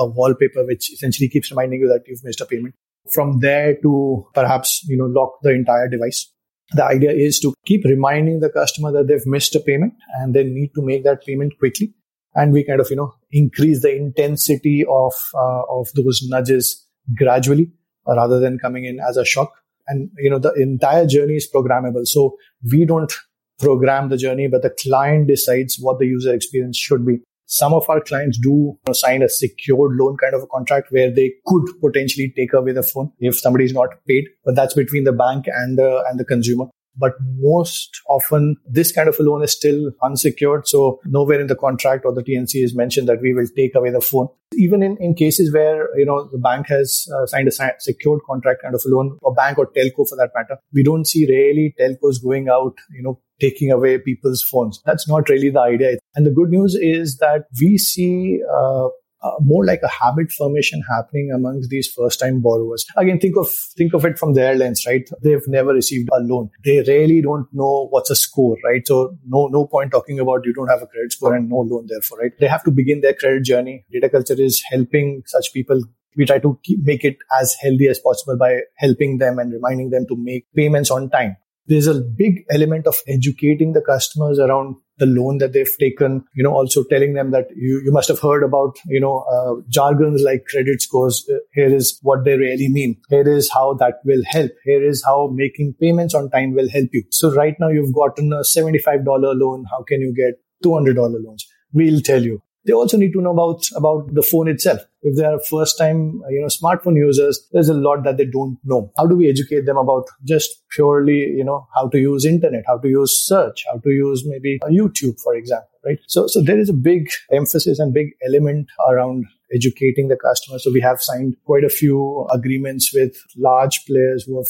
wallpaper, 0.07 0.65
which 0.65 0.93
essentially 0.93 1.29
keeps 1.29 1.51
reminding 1.51 1.81
you 1.81 1.89
that 1.89 2.05
you've 2.07 2.23
missed 2.23 2.41
a 2.41 2.47
payment. 2.47 2.75
From 3.13 3.41
there 3.41 3.77
to 3.83 4.27
perhaps, 4.35 4.85
you 4.89 4.97
know, 4.97 5.07
lock 5.07 5.39
the 5.43 5.51
entire 5.51 5.89
device. 5.89 6.33
The 6.73 6.85
idea 6.85 7.11
is 7.13 7.41
to 7.41 7.55
keep 7.65 7.85
reminding 7.85 8.41
the 8.41 8.51
customer 8.51 8.93
that 8.93 9.09
they've 9.09 9.27
missed 9.27 9.55
a 9.57 9.61
payment 9.61 9.95
and 10.21 10.35
they 10.35 10.45
need 10.45 10.73
to 10.75 10.83
make 10.83 11.05
that 11.05 11.25
payment 11.25 11.59
quickly. 11.59 11.95
and 12.37 12.53
we 12.53 12.63
kind 12.63 12.81
of 12.81 12.91
you 12.91 12.97
know 12.97 13.13
increase 13.33 13.83
the 13.83 13.95
intensity 13.97 14.85
of 14.89 15.15
uh, 15.35 15.63
of 15.69 15.89
those 15.95 16.23
nudges 16.29 16.87
gradually 17.17 17.73
rather 18.07 18.41
than 18.41 18.59
coming 18.59 18.85
in 18.85 19.01
as 19.01 19.17
a 19.17 19.25
shock. 19.25 19.53
And 19.89 20.11
you 20.19 20.31
know 20.31 20.39
the 20.39 20.53
entire 20.55 21.07
journey 21.07 21.35
is 21.35 21.49
programmable. 21.53 22.07
So 22.07 22.37
we 22.71 22.85
don't 22.85 23.13
program 23.59 24.11
the 24.11 24.19
journey 24.19 24.47
but 24.49 24.61
the 24.61 24.71
client 24.71 25.29
decides 25.29 25.79
what 25.81 25.99
the 25.99 26.07
user 26.07 26.35
experience 26.35 26.77
should 26.77 27.07
be. 27.07 27.21
Some 27.49 27.73
of 27.73 27.89
our 27.89 28.01
clients 28.01 28.39
do 28.39 28.77
sign 28.93 29.23
a 29.23 29.29
secured 29.29 29.93
loan 29.97 30.17
kind 30.17 30.35
of 30.35 30.43
a 30.43 30.47
contract 30.49 30.89
where 30.91 31.13
they 31.13 31.33
could 31.47 31.65
potentially 31.81 32.33
take 32.37 32.53
away 32.53 32.73
the 32.73 32.83
phone 32.83 33.13
if 33.21 33.39
somebody 33.39 33.65
is 33.65 33.73
not 33.73 33.91
paid 34.07 34.25
but 34.45 34.57
that's 34.57 34.75
between 34.75 35.05
the 35.05 35.13
bank 35.13 35.47
and 35.47 35.79
the 35.79 36.05
and 36.09 36.19
the 36.19 36.25
consumer 36.25 36.67
but 36.97 37.15
most 37.39 38.01
often 38.09 38.57
this 38.69 38.93
kind 38.93 39.09
of 39.09 39.19
a 39.19 39.23
loan 39.23 39.43
is 39.43 39.53
still 39.53 39.93
unsecured. 40.03 40.67
So 40.67 41.01
nowhere 41.05 41.41
in 41.41 41.47
the 41.47 41.57
contract 41.57 42.05
or 42.05 42.13
the 42.13 42.23
TNC 42.23 42.63
is 42.63 42.75
mentioned 42.75 43.09
that 43.09 43.21
we 43.21 43.33
will 43.33 43.47
take 43.57 43.75
away 43.75 43.91
the 43.91 44.01
phone. 44.01 44.29
Even 44.55 44.83
in, 44.83 44.97
in 44.99 45.15
cases 45.15 45.53
where, 45.53 45.89
you 45.99 46.05
know, 46.05 46.29
the 46.31 46.39
bank 46.39 46.69
has 46.69 47.07
uh, 47.15 47.27
signed 47.27 47.49
a 47.49 47.71
secured 47.79 48.21
contract 48.29 48.63
kind 48.63 48.75
of 48.75 48.83
a 48.87 48.89
loan 48.89 49.19
or 49.23 49.35
bank 49.35 49.59
or 49.59 49.67
telco 49.67 50.09
for 50.09 50.17
that 50.17 50.31
matter, 50.35 50.59
we 50.73 50.83
don't 50.83 51.07
see 51.07 51.27
really 51.27 51.75
telcos 51.81 52.23
going 52.23 52.49
out, 52.49 52.75
you 52.91 53.03
know, 53.03 53.21
taking 53.41 53.71
away 53.71 53.99
people's 53.99 54.43
phones. 54.43 54.81
That's 54.87 55.09
not 55.09 55.29
really 55.29 55.51
the 55.51 55.61
idea. 55.61 55.99
And 56.15 56.25
the 56.25 56.31
good 56.31 56.51
news 56.51 56.75
is 56.75 57.19
that 57.19 57.47
we 57.61 57.77
see 57.77 58.41
uh, 58.51 58.89
uh, 59.23 59.33
more 59.41 59.65
like 59.65 59.81
a 59.83 59.89
habit 59.89 60.31
formation 60.31 60.83
happening 60.91 61.31
amongst 61.35 61.71
these 61.71 61.89
first 61.89 62.21
time 62.21 62.41
borrowers. 62.41 62.85
Again 62.97 63.19
think 63.19 63.37
of 63.37 63.49
think 63.49 63.95
of 63.95 64.05
it 64.05 64.19
from 64.19 64.35
their 64.35 64.55
lens 64.55 64.85
right? 64.87 65.09
They've 65.23 65.47
never 65.49 65.73
received 65.73 66.09
a 66.13 66.21
loan. 66.21 66.51
They 66.65 66.83
really 66.87 67.23
don't 67.23 67.47
know 67.53 67.89
what's 67.91 68.11
a 68.11 68.17
score 68.17 68.57
right? 68.65 68.87
So 68.87 69.17
no 69.27 69.47
no 69.47 69.67
point 69.67 69.93
talking 69.93 70.21
about 70.21 70.45
you 70.45 70.53
don't 70.53 70.69
have 70.69 70.83
a 70.83 70.87
credit 70.87 71.13
score 71.13 71.35
and 71.35 71.49
no 71.49 71.61
loan 71.61 71.87
therefore 71.89 72.19
right? 72.19 72.33
They 72.39 72.47
have 72.47 72.65
to 72.65 72.71
begin 72.71 73.01
their 73.01 73.15
credit 73.15 73.45
journey. 73.45 73.85
DataCultr 73.95 74.39
is 74.39 74.63
helping 74.71 75.23
such 75.27 75.53
people. 75.53 75.83
We 76.17 76.25
try 76.25 76.39
to 76.39 76.59
keep, 76.65 76.83
make 76.83 77.05
it 77.05 77.19
as 77.39 77.55
healthy 77.61 77.89
as 77.89 77.99
possible 77.99 78.39
by 78.39 78.61
helping 78.77 79.19
them 79.19 79.39
and 79.39 79.53
reminding 79.53 79.91
them 79.91 80.07
to 80.09 80.17
make 80.17 80.47
payments 80.55 80.91
on 80.91 81.11
time 81.11 81.37
there's 81.67 81.87
a 81.87 82.01
big 82.01 82.45
element 82.51 82.87
of 82.87 82.97
educating 83.09 83.73
the 83.73 83.81
customers 83.81 84.39
around 84.39 84.77
the 84.99 85.07
loan 85.07 85.39
that 85.39 85.53
they've 85.53 85.77
taken, 85.79 86.25
you 86.35 86.43
know, 86.43 86.53
also 86.53 86.83
telling 86.85 87.15
them 87.15 87.31
that 87.31 87.49
you, 87.55 87.83
you 87.85 87.93
must 87.93 88.09
have 88.09 88.19
heard 88.19 88.43
about, 88.43 88.77
you 88.87 89.01
know, 89.01 89.19
uh, 89.31 89.61
jargons 89.69 90.23
like 90.23 90.47
credit 90.47 90.81
scores. 90.81 91.29
Uh, 91.31 91.39
here 91.53 91.75
is 91.75 91.99
what 92.03 92.25
they 92.25 92.37
really 92.37 92.69
mean. 92.69 92.97
Here 93.11 93.29
is 93.29 93.51
how 93.53 93.75
that 93.75 93.97
will 94.05 94.23
help. 94.25 94.51
Here 94.65 94.83
is 94.83 95.05
how 95.05 95.31
making 95.33 95.75
payments 95.81 96.15
on 96.15 96.31
time 96.31 96.55
will 96.55 96.71
help 96.71 96.89
you. 96.93 97.05
So 97.11 97.35
right 97.35 97.55
now 97.61 97.69
you've 97.69 97.95
gotten 97.95 98.33
a 98.33 98.41
$75 98.41 99.05
loan. 99.07 99.67
How 99.71 99.83
can 99.83 100.01
you 100.01 100.15
get 100.15 100.41
$200 100.65 100.97
loans? 100.97 101.47
We'll 101.73 102.01
tell 102.01 102.23
you. 102.23 102.41
They 102.67 102.73
also 102.73 102.97
need 102.97 103.13
to 103.13 103.21
know 103.21 103.31
about, 103.31 103.65
about 103.77 104.13
the 104.13 104.23
phone 104.23 104.49
itself. 104.49 104.81
If 105.03 105.17
they 105.17 105.25
are 105.25 105.39
first 105.39 105.79
time, 105.79 106.21
you 106.31 106.41
know, 106.41 106.49
smartphone 106.49 106.97
users, 106.97 107.47
there's 107.53 107.69
a 107.69 107.75
lot 107.75 108.03
that 108.05 108.17
they 108.17 108.25
don't 108.25 108.59
know. 108.65 108.93
How 108.97 109.07
do 109.07 109.17
we 109.17 109.29
educate 109.29 109.67
them 109.67 109.77
about 109.77 110.07
just 110.25 110.63
purely, 110.71 111.19
you 111.19 111.45
know, 111.45 111.67
how 111.75 111.89
to 111.89 111.99
use 111.99 112.25
internet, 112.25 112.65
how 112.67 112.79
to 112.79 112.89
use 112.89 113.17
search, 113.17 113.65
how 113.71 113.79
to 113.79 113.91
use 113.91 114.25
maybe 114.27 114.59
YouTube, 114.65 115.21
for 115.21 115.35
example, 115.35 115.69
right? 115.85 115.99
So, 116.09 116.27
so 116.27 116.43
there 116.43 116.59
is 116.59 116.69
a 116.69 116.75
big 116.75 117.09
emphasis 117.31 117.79
and 117.79 117.95
big 117.95 118.09
element 118.27 118.69
around 118.89 119.27
educating 119.55 120.09
the 120.09 120.17
customer. 120.17 120.59
So 120.59 120.73
we 120.73 120.81
have 120.81 121.01
signed 121.01 121.37
quite 121.45 121.63
a 121.63 121.69
few 121.69 122.27
agreements 122.33 122.91
with 122.93 123.17
large 123.37 123.85
players 123.87 124.25
who 124.25 124.39
have 124.39 124.49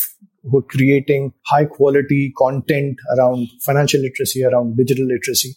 who 0.51 0.59
are 0.59 0.63
creating 0.63 1.33
high 1.47 1.65
quality 1.65 2.33
content 2.39 2.99
around 3.17 3.49
financial 3.63 4.01
literacy, 4.01 4.45
around 4.45 4.77
digital 4.77 5.05
literacy. 5.05 5.57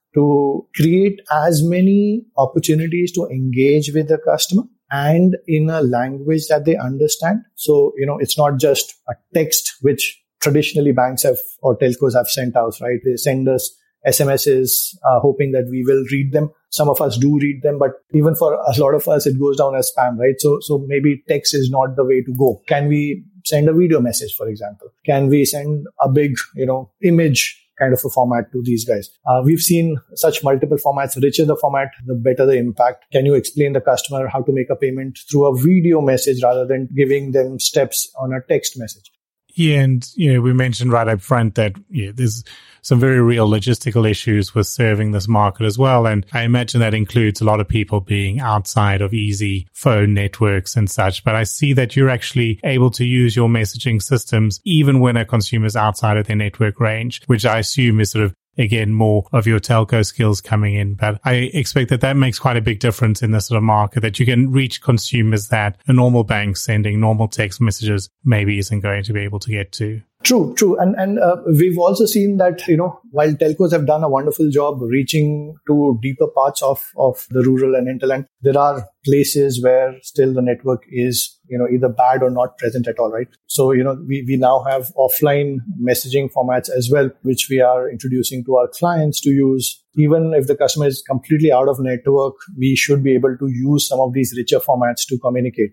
to 0.13 0.67
create 0.75 1.21
as 1.31 1.63
many 1.63 2.25
opportunities 2.37 3.11
to 3.13 3.27
engage 3.27 3.91
with 3.93 4.07
the 4.07 4.17
customer 4.17 4.63
and 4.91 5.37
in 5.47 5.69
a 5.69 5.81
language 5.81 6.47
that 6.47 6.65
they 6.65 6.75
understand. 6.75 7.41
So, 7.55 7.93
you 7.97 8.05
know, 8.05 8.17
it's 8.17 8.37
not 8.37 8.59
just 8.59 8.93
a 9.07 9.13
text 9.33 9.75
which 9.81 10.21
traditionally 10.41 10.91
banks 10.91 11.23
have 11.23 11.37
or 11.61 11.77
telcos 11.77 12.15
have 12.15 12.27
sent 12.27 12.57
out, 12.57 12.75
right? 12.81 12.99
They 13.05 13.15
send 13.15 13.47
us 13.47 13.71
SMSs, 14.05 14.95
uh, 15.07 15.19
hoping 15.19 15.51
that 15.51 15.67
we 15.69 15.83
will 15.83 16.03
read 16.11 16.31
them. 16.31 16.51
Some 16.71 16.89
of 16.89 16.99
us 17.01 17.17
do 17.17 17.37
read 17.37 17.61
them, 17.61 17.77
but 17.77 17.91
even 18.13 18.35
for 18.35 18.53
a 18.53 18.73
lot 18.79 18.95
of 18.95 19.07
us, 19.07 19.27
it 19.27 19.39
goes 19.39 19.57
down 19.57 19.75
as 19.75 19.91
spam, 19.95 20.17
right? 20.17 20.35
So, 20.39 20.59
so 20.61 20.83
maybe 20.87 21.23
text 21.27 21.53
is 21.53 21.69
not 21.69 21.95
the 21.95 22.03
way 22.03 22.21
to 22.21 22.33
go. 22.33 22.61
Can 22.67 22.87
we 22.87 23.23
send 23.45 23.69
a 23.69 23.73
video 23.73 23.99
message, 23.99 24.33
for 24.35 24.47
example? 24.47 24.87
Can 25.05 25.27
we 25.27 25.45
send 25.45 25.87
a 26.01 26.09
big, 26.09 26.35
you 26.55 26.65
know, 26.65 26.91
image 27.03 27.60
kind 27.81 27.93
of 27.93 28.01
a 28.05 28.09
format 28.09 28.51
to 28.53 28.61
these 28.63 28.85
guys. 28.85 29.09
Uh, 29.25 29.41
we've 29.43 29.65
seen 29.67 29.97
such 30.15 30.43
multiple 30.43 30.77
formats. 30.77 31.21
Richer 31.21 31.45
the 31.45 31.57
format, 31.57 31.89
the 32.05 32.15
better 32.15 32.45
the 32.45 32.57
impact. 32.57 33.05
Can 33.11 33.25
you 33.25 33.33
explain 33.33 33.73
the 33.73 33.81
customer 33.81 34.27
how 34.27 34.41
to 34.43 34.51
make 34.51 34.69
a 34.69 34.75
payment 34.75 35.19
through 35.29 35.47
a 35.47 35.57
video 35.57 36.01
message 36.01 36.43
rather 36.43 36.65
than 36.65 36.87
giving 36.95 37.31
them 37.31 37.59
steps 37.59 38.11
on 38.19 38.33
a 38.33 38.41
text 38.53 38.77
message? 38.77 39.11
Yeah, 39.53 39.81
and 39.81 40.09
you 40.15 40.33
know, 40.33 40.41
we 40.41 40.53
mentioned 40.53 40.91
right 40.91 41.07
up 41.07 41.21
front 41.21 41.55
that 41.55 41.73
yeah, 41.89 42.11
there's 42.13 42.43
some 42.81 42.99
very 42.99 43.21
real 43.21 43.47
logistical 43.47 44.09
issues 44.09 44.55
with 44.55 44.67
serving 44.67 45.11
this 45.11 45.27
market 45.27 45.65
as 45.65 45.77
well. 45.77 46.07
And 46.07 46.25
I 46.33 46.43
imagine 46.43 46.79
that 46.81 46.93
includes 46.93 47.41
a 47.41 47.45
lot 47.45 47.59
of 47.59 47.67
people 47.67 48.01
being 48.01 48.39
outside 48.39 49.01
of 49.01 49.13
easy 49.13 49.67
phone 49.73 50.13
networks 50.13 50.75
and 50.75 50.89
such. 50.89 51.23
But 51.23 51.35
I 51.35 51.43
see 51.43 51.73
that 51.73 51.95
you're 51.95 52.09
actually 52.09 52.59
able 52.63 52.89
to 52.91 53.05
use 53.05 53.35
your 53.35 53.49
messaging 53.49 54.01
systems 54.01 54.59
even 54.65 54.99
when 54.99 55.17
a 55.17 55.25
consumer 55.25 55.67
is 55.67 55.75
outside 55.75 56.17
of 56.17 56.27
their 56.27 56.35
network 56.35 56.79
range, 56.79 57.21
which 57.27 57.45
I 57.45 57.59
assume 57.59 57.99
is 57.99 58.11
sort 58.11 58.25
of 58.25 58.35
again, 58.57 58.91
more 58.91 59.25
of 59.31 59.47
your 59.47 59.59
telco 59.59 60.05
skills 60.05 60.41
coming 60.41 60.75
in. 60.75 60.95
But 60.95 61.19
I 61.23 61.33
expect 61.33 61.89
that 61.89 62.01
that 62.01 62.17
makes 62.17 62.39
quite 62.39 62.57
a 62.57 62.61
big 62.61 62.79
difference 62.79 63.21
in 63.21 63.31
this 63.31 63.47
sort 63.47 63.57
of 63.57 63.63
market 63.63 64.01
that 64.01 64.19
you 64.19 64.25
can 64.25 64.51
reach 64.51 64.81
consumers 64.81 65.47
that 65.49 65.77
a 65.87 65.93
normal 65.93 66.23
bank 66.23 66.57
sending 66.57 66.99
normal 66.99 67.27
text 67.27 67.61
messages 67.61 68.09
maybe 68.23 68.59
isn't 68.59 68.81
going 68.81 69.03
to 69.03 69.13
be 69.13 69.21
able 69.21 69.39
to 69.39 69.51
get 69.51 69.71
to. 69.73 70.01
True, 70.23 70.53
true. 70.55 70.77
And, 70.79 70.95
and 70.95 71.19
uh, 71.19 71.37
we've 71.47 71.79
also 71.79 72.05
seen 72.05 72.37
that, 72.37 72.67
you 72.67 72.77
know, 72.77 72.99
while 73.09 73.33
telcos 73.33 73.71
have 73.71 73.87
done 73.87 74.03
a 74.03 74.09
wonderful 74.09 74.51
job 74.51 74.79
reaching 74.81 75.55
to 75.67 75.97
deeper 76.01 76.27
parts 76.27 76.61
of, 76.61 76.91
of 76.95 77.25
the 77.31 77.41
rural 77.41 77.73
and 77.75 77.87
hinterland, 77.87 78.27
there 78.41 78.57
are 78.57 78.85
places 79.03 79.63
where 79.63 79.95
still 80.03 80.31
the 80.31 80.41
network 80.41 80.83
is, 80.91 81.39
you 81.49 81.57
know, 81.57 81.67
either 81.67 81.89
bad 81.89 82.21
or 82.21 82.29
not 82.29 82.57
present 82.59 82.87
at 82.87 82.99
all, 82.99 83.11
right? 83.11 83.27
So, 83.47 83.71
you 83.71 83.83
know, 83.83 83.97
we, 84.07 84.23
we 84.27 84.37
now 84.37 84.63
have 84.69 84.91
offline 84.95 85.57
messaging 85.81 86.31
formats 86.31 86.69
as 86.69 86.89
well, 86.91 87.09
which 87.23 87.47
we 87.49 87.59
are 87.59 87.89
introducing 87.89 88.45
to 88.45 88.57
our 88.57 88.67
clients 88.67 89.21
to 89.21 89.31
use. 89.31 89.83
Even 89.95 90.33
if 90.35 90.45
the 90.45 90.55
customer 90.55 90.85
is 90.85 91.01
completely 91.01 91.51
out 91.51 91.67
of 91.67 91.79
network, 91.79 92.35
we 92.57 92.75
should 92.75 93.03
be 93.03 93.13
able 93.15 93.35
to 93.37 93.47
use 93.47 93.87
some 93.87 93.99
of 93.99 94.13
these 94.13 94.33
richer 94.37 94.59
formats 94.59 95.05
to 95.07 95.17
communicate. 95.17 95.71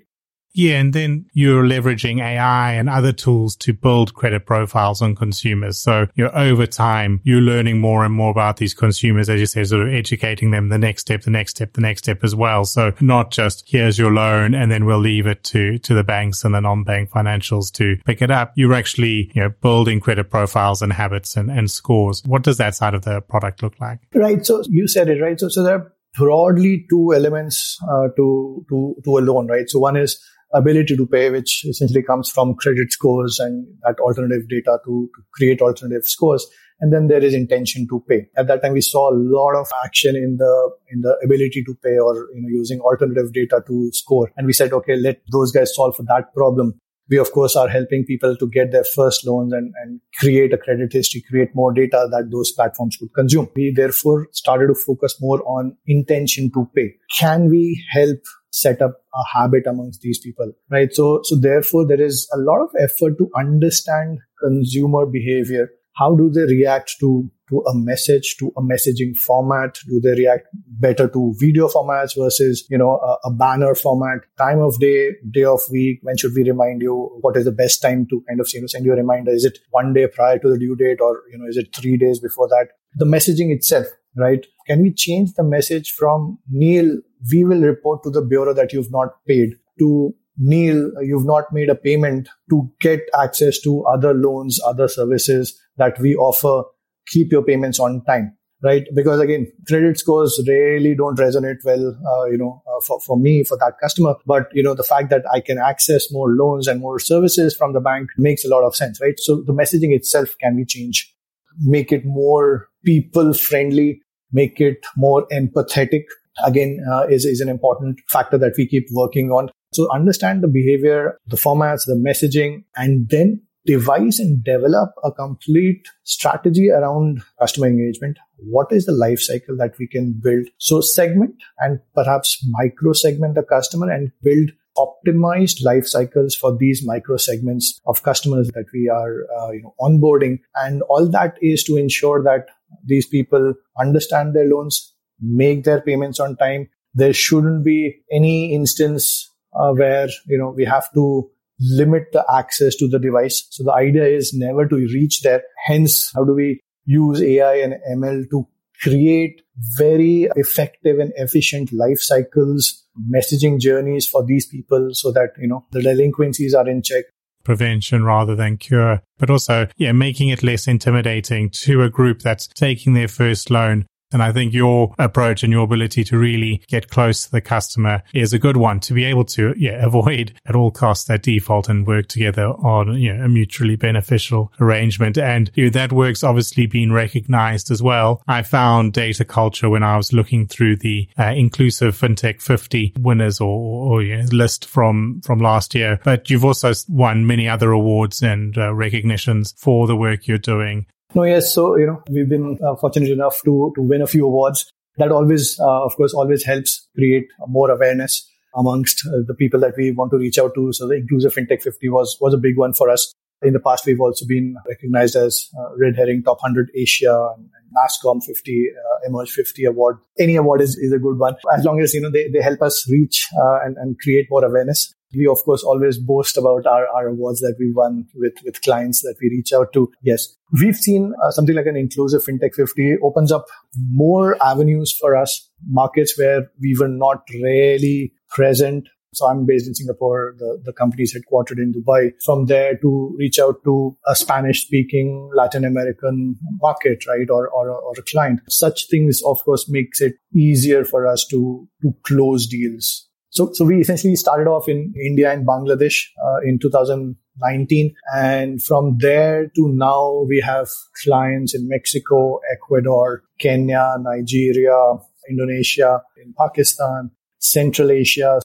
Yeah, 0.59 0.81
and 0.81 0.93
then 0.93 1.27
you're 1.35 1.63
leveraging 1.63 2.21
AI 2.21 2.73
and 2.73 2.91
other 2.91 3.13
tools 3.13 3.55
to 3.59 3.73
build 3.73 4.15
credit 4.15 4.45
profiles 4.45 5.01
on 5.01 5.15
consumers. 5.15 5.79
So, 5.79 6.09
you 6.17 6.25
know, 6.25 6.31
over 6.31 6.67
time, 6.67 7.21
you're 7.23 7.41
learning 7.41 7.79
more 7.81 8.05
and 8.05 8.13
more 8.13 8.33
about 8.33 8.57
these 8.57 8.75
consumers, 8.75 9.31
as 9.31 9.39
you 9.39 9.47
say, 9.47 9.63
sort 9.63 9.87
of 9.87 9.95
educating 9.95 10.51
them 10.51 10.69
the 10.69 10.77
next 10.77 11.03
step, 11.03 11.23
the 11.23 11.31
next 11.31 11.53
step, 11.53 11.75
the 11.75 11.81
next 11.81 12.03
step 12.03 12.25
as 12.25 12.35
well. 12.35 12.65
So 12.65 12.93
not 13.01 13.31
just 13.31 13.63
here's 13.69 14.01
your 14.01 14.11
loan 14.11 14.53
and 14.53 14.69
then 14.69 14.85
we'll 14.85 14.99
leave 14.99 15.29
it 15.29 15.45
to, 15.45 15.79
to 15.79 15.95
the 15.95 16.03
banks 16.03 16.43
and 16.43 16.53
the 16.53 16.61
non-bank 16.61 17.11
financials 17.11 17.73
to 17.75 17.95
pick 18.05 18.21
it 18.21 18.33
up. 18.33 18.53
You're 18.57 18.75
actually, 18.75 19.31
you 19.37 19.43
know, 19.43 19.51
building 19.63 20.01
credit 20.01 20.29
profiles 20.29 20.83
and 20.83 20.93
habits 20.93 21.37
and, 21.37 21.53
and 21.53 21.71
scores. 21.71 22.25
What 22.27 22.43
does 22.43 22.57
that 22.57 22.75
side 22.75 22.95
of 22.95 23.03
the 23.03 23.21
product 23.21 23.63
look 23.63 23.79
like? 23.81 24.01
Right. 24.13 24.45
So 24.45 24.65
you 24.69 24.89
said 24.89 25.09
it, 25.09 25.23
right? 25.23 25.39
So, 25.39 25.51
so 25.51 25.63
there 25.63 25.77
are 25.77 25.93
broadly 26.17 26.85
two 26.91 27.15
elements 27.15 27.79
uh, 27.85 28.09
to, 28.17 28.67
to, 28.69 28.97
to 29.05 29.19
a 29.19 29.21
loan, 29.21 29.47
right? 29.47 29.71
So 29.71 29.79
one 29.79 29.97
is 29.97 30.21
ability 30.53 30.97
to 30.97 31.07
pay, 31.07 31.31
which 31.31 31.65
essentially 31.67 32.03
comes 32.03 32.31
from 32.31 32.55
credit 32.55 32.93
scores 32.93 33.39
and 33.39 33.67
that 33.83 33.99
alternative 34.01 34.49
data 34.49 34.79
to, 34.85 35.11
to 35.15 35.23
create 35.33 35.61
alternative 35.61 36.05
scores. 36.05 36.47
And 36.81 36.93
then 36.93 37.09
there 37.09 37.23
is 37.23 37.35
intention 37.35 37.89
to 37.89 38.05
pay. 38.09 38.29
At 38.37 38.47
that 38.47 38.63
time, 38.63 38.73
we 38.73 38.81
saw 38.81 39.11
a 39.11 39.17
lot 39.17 39.57
of 39.57 39.67
action 39.85 40.15
in 40.15 40.37
the, 40.37 40.71
in 40.91 41.01
the 41.01 41.19
ability 41.25 41.65
to 41.67 41.75
pay 41.83 41.99
or, 41.99 42.15
you 42.33 42.41
know, 42.41 42.49
using 42.49 42.81
alternative 42.81 43.33
data 43.33 43.63
to 43.67 43.91
score. 43.93 44.31
And 44.37 44.47
we 44.47 44.53
said, 44.53 44.73
okay, 44.73 44.97
let 44.97 45.21
those 45.33 45.51
guys 45.51 45.75
solve 45.75 45.97
for 45.97 46.05
that 46.05 46.33
problem 46.35 46.81
we 47.11 47.19
of 47.19 47.33
course 47.33 47.57
are 47.57 47.69
helping 47.69 48.05
people 48.05 48.37
to 48.37 48.49
get 48.49 48.71
their 48.71 48.85
first 48.85 49.27
loans 49.27 49.53
and, 49.53 49.73
and 49.83 50.01
create 50.19 50.53
a 50.53 50.59
credit 50.59 50.93
history, 50.93 51.23
create 51.29 51.55
more 51.55 51.73
data 51.73 52.07
that 52.11 52.31
those 52.31 52.53
platforms 52.53 52.97
could 52.97 53.13
consume. 53.15 53.49
We 53.57 53.73
therefore 53.75 54.29
started 54.33 54.69
to 54.69 54.75
focus 54.75 55.17
more 55.21 55.43
on 55.47 55.77
intention 55.87 56.51
to 56.53 56.69
pay. 56.75 56.95
Can 57.19 57.49
we 57.49 57.85
help 57.91 58.21
set 58.51 58.81
up 58.83 59.03
a 59.15 59.39
habit 59.39 59.67
amongst 59.67 60.01
these 60.01 60.19
people, 60.19 60.53
right? 60.71 60.95
So, 60.95 61.21
so 61.25 61.37
therefore 61.37 61.87
there 61.87 62.01
is 62.01 62.29
a 62.33 62.39
lot 62.39 62.61
of 62.61 62.71
effort 62.79 63.19
to 63.19 63.31
understand 63.37 64.19
consumer 64.43 65.07
behavior. 65.07 65.71
How 65.95 66.15
do 66.15 66.31
they 66.31 66.43
react 66.43 66.97
to 67.01 67.31
to 67.49 67.61
a 67.61 67.75
message, 67.75 68.37
to 68.39 68.53
a 68.57 68.63
messaging 68.63 69.17
format? 69.17 69.79
Do 69.87 70.01
they 70.01 70.11
react 70.11 70.49
better 70.55 71.09
to 71.09 71.35
video 71.39 71.69
formats 71.69 72.17
versus, 72.17 72.67
you 72.69 72.79
know, 72.79 72.99
a, 72.99 73.29
a, 73.29 73.33
banner 73.33 73.75
format? 73.75 74.21
Time 74.37 74.61
of 74.61 74.79
day, 74.79 75.13
day 75.31 75.45
of 75.45 75.61
week. 75.71 76.01
When 76.03 76.17
should 76.17 76.35
we 76.35 76.45
remind 76.45 76.83
you? 76.83 77.19
What 77.21 77.37
is 77.37 77.45
the 77.45 77.53
best 77.53 77.81
time 77.81 78.07
to 78.11 78.23
kind 78.29 78.41
of, 78.41 78.49
you 78.53 78.61
know, 78.61 78.67
send 78.67 78.85
you 78.85 78.93
a 78.93 78.97
reminder? 78.97 79.31
Is 79.31 79.45
it 79.45 79.59
one 79.71 79.93
day 79.93 80.07
prior 80.07 80.39
to 80.39 80.51
the 80.51 80.59
due 80.59 80.77
date 80.77 81.01
or, 81.01 81.23
you 81.31 81.39
know, 81.39 81.47
is 81.47 81.57
it 81.57 81.75
three 81.75 81.97
days 81.97 82.21
before 82.21 82.49
that? 82.49 82.69
The 82.97 83.07
messaging 83.07 83.55
itself, 83.55 83.87
right? 84.17 84.45
Can 84.67 84.83
we 84.83 84.93
change 84.93 85.35
the 85.35 85.43
message 85.43 85.93
from 85.93 86.39
Neel, 86.51 86.99
we 87.33 87.45
will 87.45 87.63
report 87.63 88.03
to 88.05 88.11
the 88.11 88.23
bureau 88.23 88.55
that 88.55 88.73
you've 88.73 88.91
not 88.91 89.25
paid 89.27 89.55
to 89.79 90.15
Neel, 90.37 90.93
you've 91.03 91.27
not 91.27 91.53
made 91.53 91.69
a 91.69 91.75
payment 91.75 92.29
to 92.51 92.71
get 92.81 93.01
access 93.19 93.59
to 93.61 93.85
other 93.87 94.15
loans, 94.15 94.61
other 94.65 94.87
services 94.89 95.61
that 95.77 95.99
we 95.99 96.15
offer. 96.15 96.63
Keep 97.09 97.33
your 97.33 97.43
payments 97.43 97.81
on 97.81 98.05
time 98.05 98.39
right? 98.63 98.85
Because 98.95 99.21
again 99.21 99.51
credit 99.67 99.99
scores 99.99 100.41
really 100.47 100.95
don't 100.95 101.19
resonate 101.19 101.59
well 101.65 101.97
uh, 102.07 102.25
you 102.27 102.37
know 102.37 102.63
uh, 102.67 102.81
for, 102.87 103.01
for 103.01 103.19
me 103.19 103.45
for 103.45 103.57
that 103.59 103.75
customer. 103.81 104.15
But 104.27 104.49
you 104.53 104.63
know 104.63 104.75
the 104.75 104.85
fact 104.85 105.11
that 105.11 105.23
i 105.33 105.41
can 105.41 105.59
access 105.59 106.13
more 106.13 106.31
loans 106.31 106.67
and 106.67 106.81
more 106.81 106.99
services 106.99 107.55
from 107.57 107.73
the 107.73 107.81
bank 107.81 108.11
makes 108.17 108.45
a 108.45 108.49
lot 108.49 108.65
of 108.65 108.75
sense 108.75 109.01
right? 109.01 109.19
So 109.19 109.43
the 109.43 109.53
messaging 109.53 109.95
itself 109.95 110.37
can 110.41 110.57
be 110.57 110.65
changed 110.65 111.13
make 111.61 111.91
it 111.93 112.05
more 112.05 112.68
people 112.85 113.33
friendly 113.33 114.01
make 114.33 114.61
it 114.61 114.79
more 114.97 115.27
empathetic 115.29 116.05
again 116.45 116.85
uh, 116.93 117.07
is, 117.09 117.25
is 117.25 117.41
an 117.41 117.49
important 117.49 117.99
factor 118.09 118.39
that 118.39 118.55
we 118.57 118.67
keep 118.67 118.87
working 118.93 119.31
on 119.31 119.51
so 119.73 119.91
understand 119.93 120.43
the 120.43 120.49
behavior 120.49 121.19
the 121.27 121.37
formats 121.37 121.87
the 121.87 121.95
messaging 121.95 122.65
and 122.77 123.09
then 123.09 123.41
devise 123.69 124.19
and 124.19 124.43
develop 124.43 124.91
a 125.05 125.13
complete 125.13 125.87
strategy 126.05 126.71
around 126.71 127.23
customer 127.39 127.67
engagement. 127.67 128.17
What 128.39 128.73
is 128.73 128.87
the 128.87 128.93
life 128.93 129.21
cycle 129.21 129.59
that 129.59 129.79
we 129.79 129.87
can 129.87 130.19
build? 130.23 130.47
So 130.57 130.81
segment 130.81 131.35
and 131.59 131.79
perhaps 131.95 132.43
micro 132.49 132.95
segment 132.95 133.35
the 133.35 133.43
customer 133.43 133.91
and 133.91 134.11
build 134.23 134.53
optimized 134.79 135.65
life 135.65 135.87
cycles 135.87 136.35
for 136.35 136.57
these 136.57 136.85
micro 136.87 137.17
segments 137.17 137.81
of 137.87 138.03
customers 138.03 138.49
that 138.55 138.67
we 138.73 138.89
are 138.89 139.27
uh, 139.39 139.51
you 139.51 139.63
know 139.63 139.75
onboarding 139.81 140.39
and 140.55 140.83
all 140.83 141.09
that 141.09 141.37
is 141.43 141.65
to 141.65 141.77
ensure 141.77 142.23
that 142.23 142.47
these 142.85 143.07
people 143.07 143.55
understand 143.79 144.35
their 144.35 144.49
loans 144.49 144.95
make 145.21 145.65
their 145.65 145.81
payments 145.81 146.21
on 146.21 146.37
time 146.37 146.69
there 146.95 147.13
shouldn't 147.13 147.65
be 147.65 148.01
any 148.13 148.55
instance 148.55 149.31
uh, 149.55 149.73
where 149.73 150.09
you 150.27 150.39
know 150.39 150.51
we 150.51 150.65
have 150.65 150.93
to 150.93 151.31
limit 151.61 152.05
the 152.13 152.25
access 152.33 152.77
to 152.77 152.89
the 152.89 152.99
device. 152.99 153.47
So 153.51 153.65
the 153.65 153.73
idea 153.73 154.05
is 154.05 154.33
never 154.33 154.67
to 154.69 154.77
reach 154.77 155.23
there. 155.23 155.43
Hence, 155.67 156.13
how 156.15 156.25
do 156.25 156.35
we 156.35 156.61
use 156.85 157.21
AI 157.21 157.57
and 157.57 157.75
ML 157.91 158.31
to 158.31 158.47
create 158.81 159.43
very 159.77 160.29
effective 160.37 160.99
and 160.99 161.13
efficient 161.17 161.73
life 161.73 162.01
cycles, 162.01 162.85
messaging 163.13 163.59
journeys 163.59 164.07
for 164.07 164.25
these 164.25 164.47
people 164.47 164.91
so 164.93 165.11
that, 165.13 165.31
you 165.39 165.49
know, 165.49 165.65
the 165.73 165.83
delinquencies 165.83 166.55
are 166.55 166.69
in 166.69 166.83
check. 166.83 167.05
Prevention 167.45 168.05
rather 168.05 168.37
than 168.37 168.57
cure, 168.57 169.03
but 169.19 169.31
also, 169.31 169.69
yeah, 169.77 169.93
making 169.93 170.29
it 170.29 170.43
less 170.43 170.67
intimidating 170.67 171.49
to 171.51 171.83
a 171.83 171.89
group 171.89 172.21
that's 172.21 172.47
taking 172.47 172.95
their 172.95 173.09
first 173.09 173.51
loan 173.51 173.87
and 174.13 174.23
I 174.23 174.33
think 174.33 174.53
your 174.53 174.95
approach 174.99 175.43
and 175.43 175.53
your 175.53 175.65
ability 175.65 176.05
to 176.05 176.19
really 176.19 176.63
get 176.69 176.89
close 176.89 177.25
to 177.25 177.31
the 177.31 177.41
customer 177.41 178.03
is 178.15 178.33
a 178.33 178.39
good 178.39 178.57
one 178.57 178.81
to 178.81 178.95
be 178.95 179.05
able 179.05 179.25
to 179.27 179.55
yeah, 179.57 179.85
avoid 179.85 180.35
at 180.47 180.55
all 180.55 180.71
costs 180.71 181.07
that 181.07 181.23
default 181.23 181.69
and 181.69 181.87
work 181.87 182.09
together 182.09 182.47
on 182.47 182.95
you 182.95 183.13
know, 183.13 183.25
a 183.25 183.29
mutually 183.29 183.77
beneficial 183.77 184.53
arrangement. 184.61 185.19
And 185.19 185.51
you 185.55 185.65
know, 185.65 185.71
that 185.71 185.93
work's 185.93 186.25
obviously 186.25 186.67
been 186.67 186.93
recognized 186.93 187.71
as 187.71 187.83
well. 187.83 188.23
I 188.27 188.43
found 188.43 188.93
DataCultr 188.93 189.71
when 189.71 189.83
I 189.83 189.97
was 189.97 190.13
looking 190.13 190.47
through 190.47 190.77
the 190.77 191.09
uh, 191.19 191.35
inclusive 191.37 191.97
fintech 191.97 192.41
50 192.41 192.95
winners 192.99 193.41
or, 193.41 193.47
or 193.47 194.03
yeah, 194.03 194.27
list 194.33 194.65
from, 194.65 195.21
from 195.25 195.39
last 195.39 195.75
year. 195.75 196.01
But 196.05 196.31
you've 196.31 196.45
also 196.45 196.73
won 196.89 197.27
many 197.27 197.49
other 197.49 197.71
awards 197.71 198.23
and 198.23 198.57
uh, 198.57 198.75
recognitions 198.75 199.55
for 199.57 199.87
the 199.87 199.97
work 199.97 200.27
you're 200.27 200.39
doing. 200.39 200.87
No, 201.15 201.25
yes. 201.25 201.55
So, 201.55 201.77
you 201.77 201.87
know, 201.87 202.03
we've 202.11 202.29
been 202.29 202.59
uh, 202.63 202.77
fortunate 202.77 203.11
enough 203.11 203.41
to, 203.45 203.73
to 203.75 203.83
win 203.83 204.03
a 204.03 204.07
few 204.07 204.27
awards. 204.27 204.71
That 204.99 205.11
always, 205.11 205.59
uh, 205.59 205.85
of 205.85 205.97
course, 205.97 206.13
always 206.13 206.45
helps 206.45 206.89
create 206.95 207.29
more 207.47 207.71
awareness 207.71 208.29
amongst 208.55 209.07
uh, 209.07 209.23
the 209.27 209.35
people 209.35 209.61
that 209.61 209.75
we 209.77 209.93
want 209.93 210.11
to 210.11 210.19
reach 210.19 210.39
out 210.39 210.55
to. 210.55 210.73
So 210.73 210.89
the 210.89 210.97
Inclusive 210.97 211.35
FinTech 211.35 211.63
50 211.63 211.89
was, 211.89 212.19
was 212.21 212.35
a 212.35 212.39
big 212.39 212.59
one 212.59 212.75
for 212.75 212.91
us. 212.91 213.13
In 213.41 213.53
the 213.53 213.61
past, 213.61 213.87
we've 213.87 214.01
also 214.01 214.27
been 214.27 214.57
recognized 214.67 215.15
as 215.15 215.49
uh, 215.57 215.77
Red 215.77 215.95
Herring 215.97 216.25
Top 216.25 216.39
100 216.43 216.71
Asia 216.75 217.31
and, 217.37 217.45
and 217.45 217.77
NASSCOM 217.77 218.25
50, 218.25 218.67
uh, 218.71 219.09
Emerge 219.09 219.31
50 219.31 219.65
award. 219.65 219.99
Any 220.19 220.35
award 220.35 220.61
is, 220.61 220.77
is 220.77 220.93
a 220.93 220.99
good 220.99 221.19
one. 221.19 221.37
As 221.57 221.65
long 221.65 221.81
as, 221.81 221.95
you 221.95 222.01
know, 222.01 222.11
they, 222.11 222.29
they 222.29 222.43
help 222.43 222.61
us 222.63 222.85
reach 222.91 223.29
uh, 223.41 223.61
and, 223.65 223.77
and 223.77 223.99
create 224.01 224.27
more 224.29 224.45
awareness. 224.45 224.93
We, 225.15 225.27
of 225.27 225.39
course, 225.45 225.63
always 225.63 225.99
boast 225.99 226.37
about 226.37 226.67
our, 226.67 226.87
our 226.89 227.09
awards 227.09 227.41
that 227.41 227.57
we 227.59 227.73
won 227.73 228.07
with, 228.15 228.35
with 228.45 228.61
clients 228.61 229.01
that 229.03 229.17
we 229.21 229.29
reach 229.31 229.53
out 229.53 229.73
to. 229.73 229.91
Yes, 230.03 230.37
we've 230.61 230.77
seen 230.77 231.15
uh, 231.25 231.31
something 231.31 231.55
like 231.55 231.67
an 231.67 231.77
inclusive 231.77 232.23
fintech 232.25 232.55
50 232.55 232.99
opens 233.03 233.33
up 233.33 233.47
more 233.91 234.37
avenues 234.43 234.93
for 234.93 235.17
us, 235.17 235.49
markets 235.67 236.19
where 236.19 236.51
we 236.61 236.77
were 236.79 236.89
not 236.89 237.23
really 237.33 238.13
present. 238.31 238.89
So 239.15 239.27
I'm 239.27 239.47
based 239.47 239.67
in 239.67 239.75
Singapore. 239.75 240.35
The, 240.39 240.61
the 240.63 240.73
company 240.75 241.05
is 241.05 241.17
headquartered 241.17 241.57
in 241.57 241.73
Dubai. 241.73 242.13
From 242.25 242.45
there 242.45 242.77
to 242.77 243.17
reach 243.19 243.39
out 243.39 243.57
to 243.65 243.97
a 244.07 244.15
Spanish 244.15 244.67
speaking 244.67 245.31
Latin 245.35 245.65
American 245.65 246.37
market, 246.61 247.07
right? 247.07 247.29
Or, 247.31 247.49
or, 247.49 247.71
or 247.71 247.93
a 247.97 248.03
client. 248.03 248.41
Such 248.51 248.89
things, 248.89 249.23
of 249.25 249.43
course, 249.45 249.69
makes 249.69 250.03
it 250.03 250.17
easier 250.35 250.85
for 250.85 251.07
us 251.07 251.27
to, 251.31 251.67
to 251.83 251.95
close 252.05 252.47
deals 252.47 253.08
so, 253.39 253.53
so 253.53 253.65
we 253.65 253.77
essentially 253.81 254.17
started 254.17 254.49
off 254.49 254.69
in 254.69 254.93
India 255.01 255.33
and 255.33 255.47
Bangladesh 255.47 256.07
uh, 256.25 256.39
in 256.45 256.59
2019. 256.59 257.95
And 258.17 258.61
from 258.61 258.99
there 258.99 259.47
to 259.55 259.69
now, 259.69 260.25
we 260.29 260.43
have 260.45 260.69
clients 261.05 261.55
in 261.55 261.69
Mexico, 261.69 262.41
Ecuador, 262.53 263.23
Kenya, 263.39 263.95
Nigeria, 264.01 264.97
Indonesia, 265.31 266.03
in 266.21 266.35
Pakistan, 266.37 267.13
Central 267.39 267.93
Asia. 267.93 268.41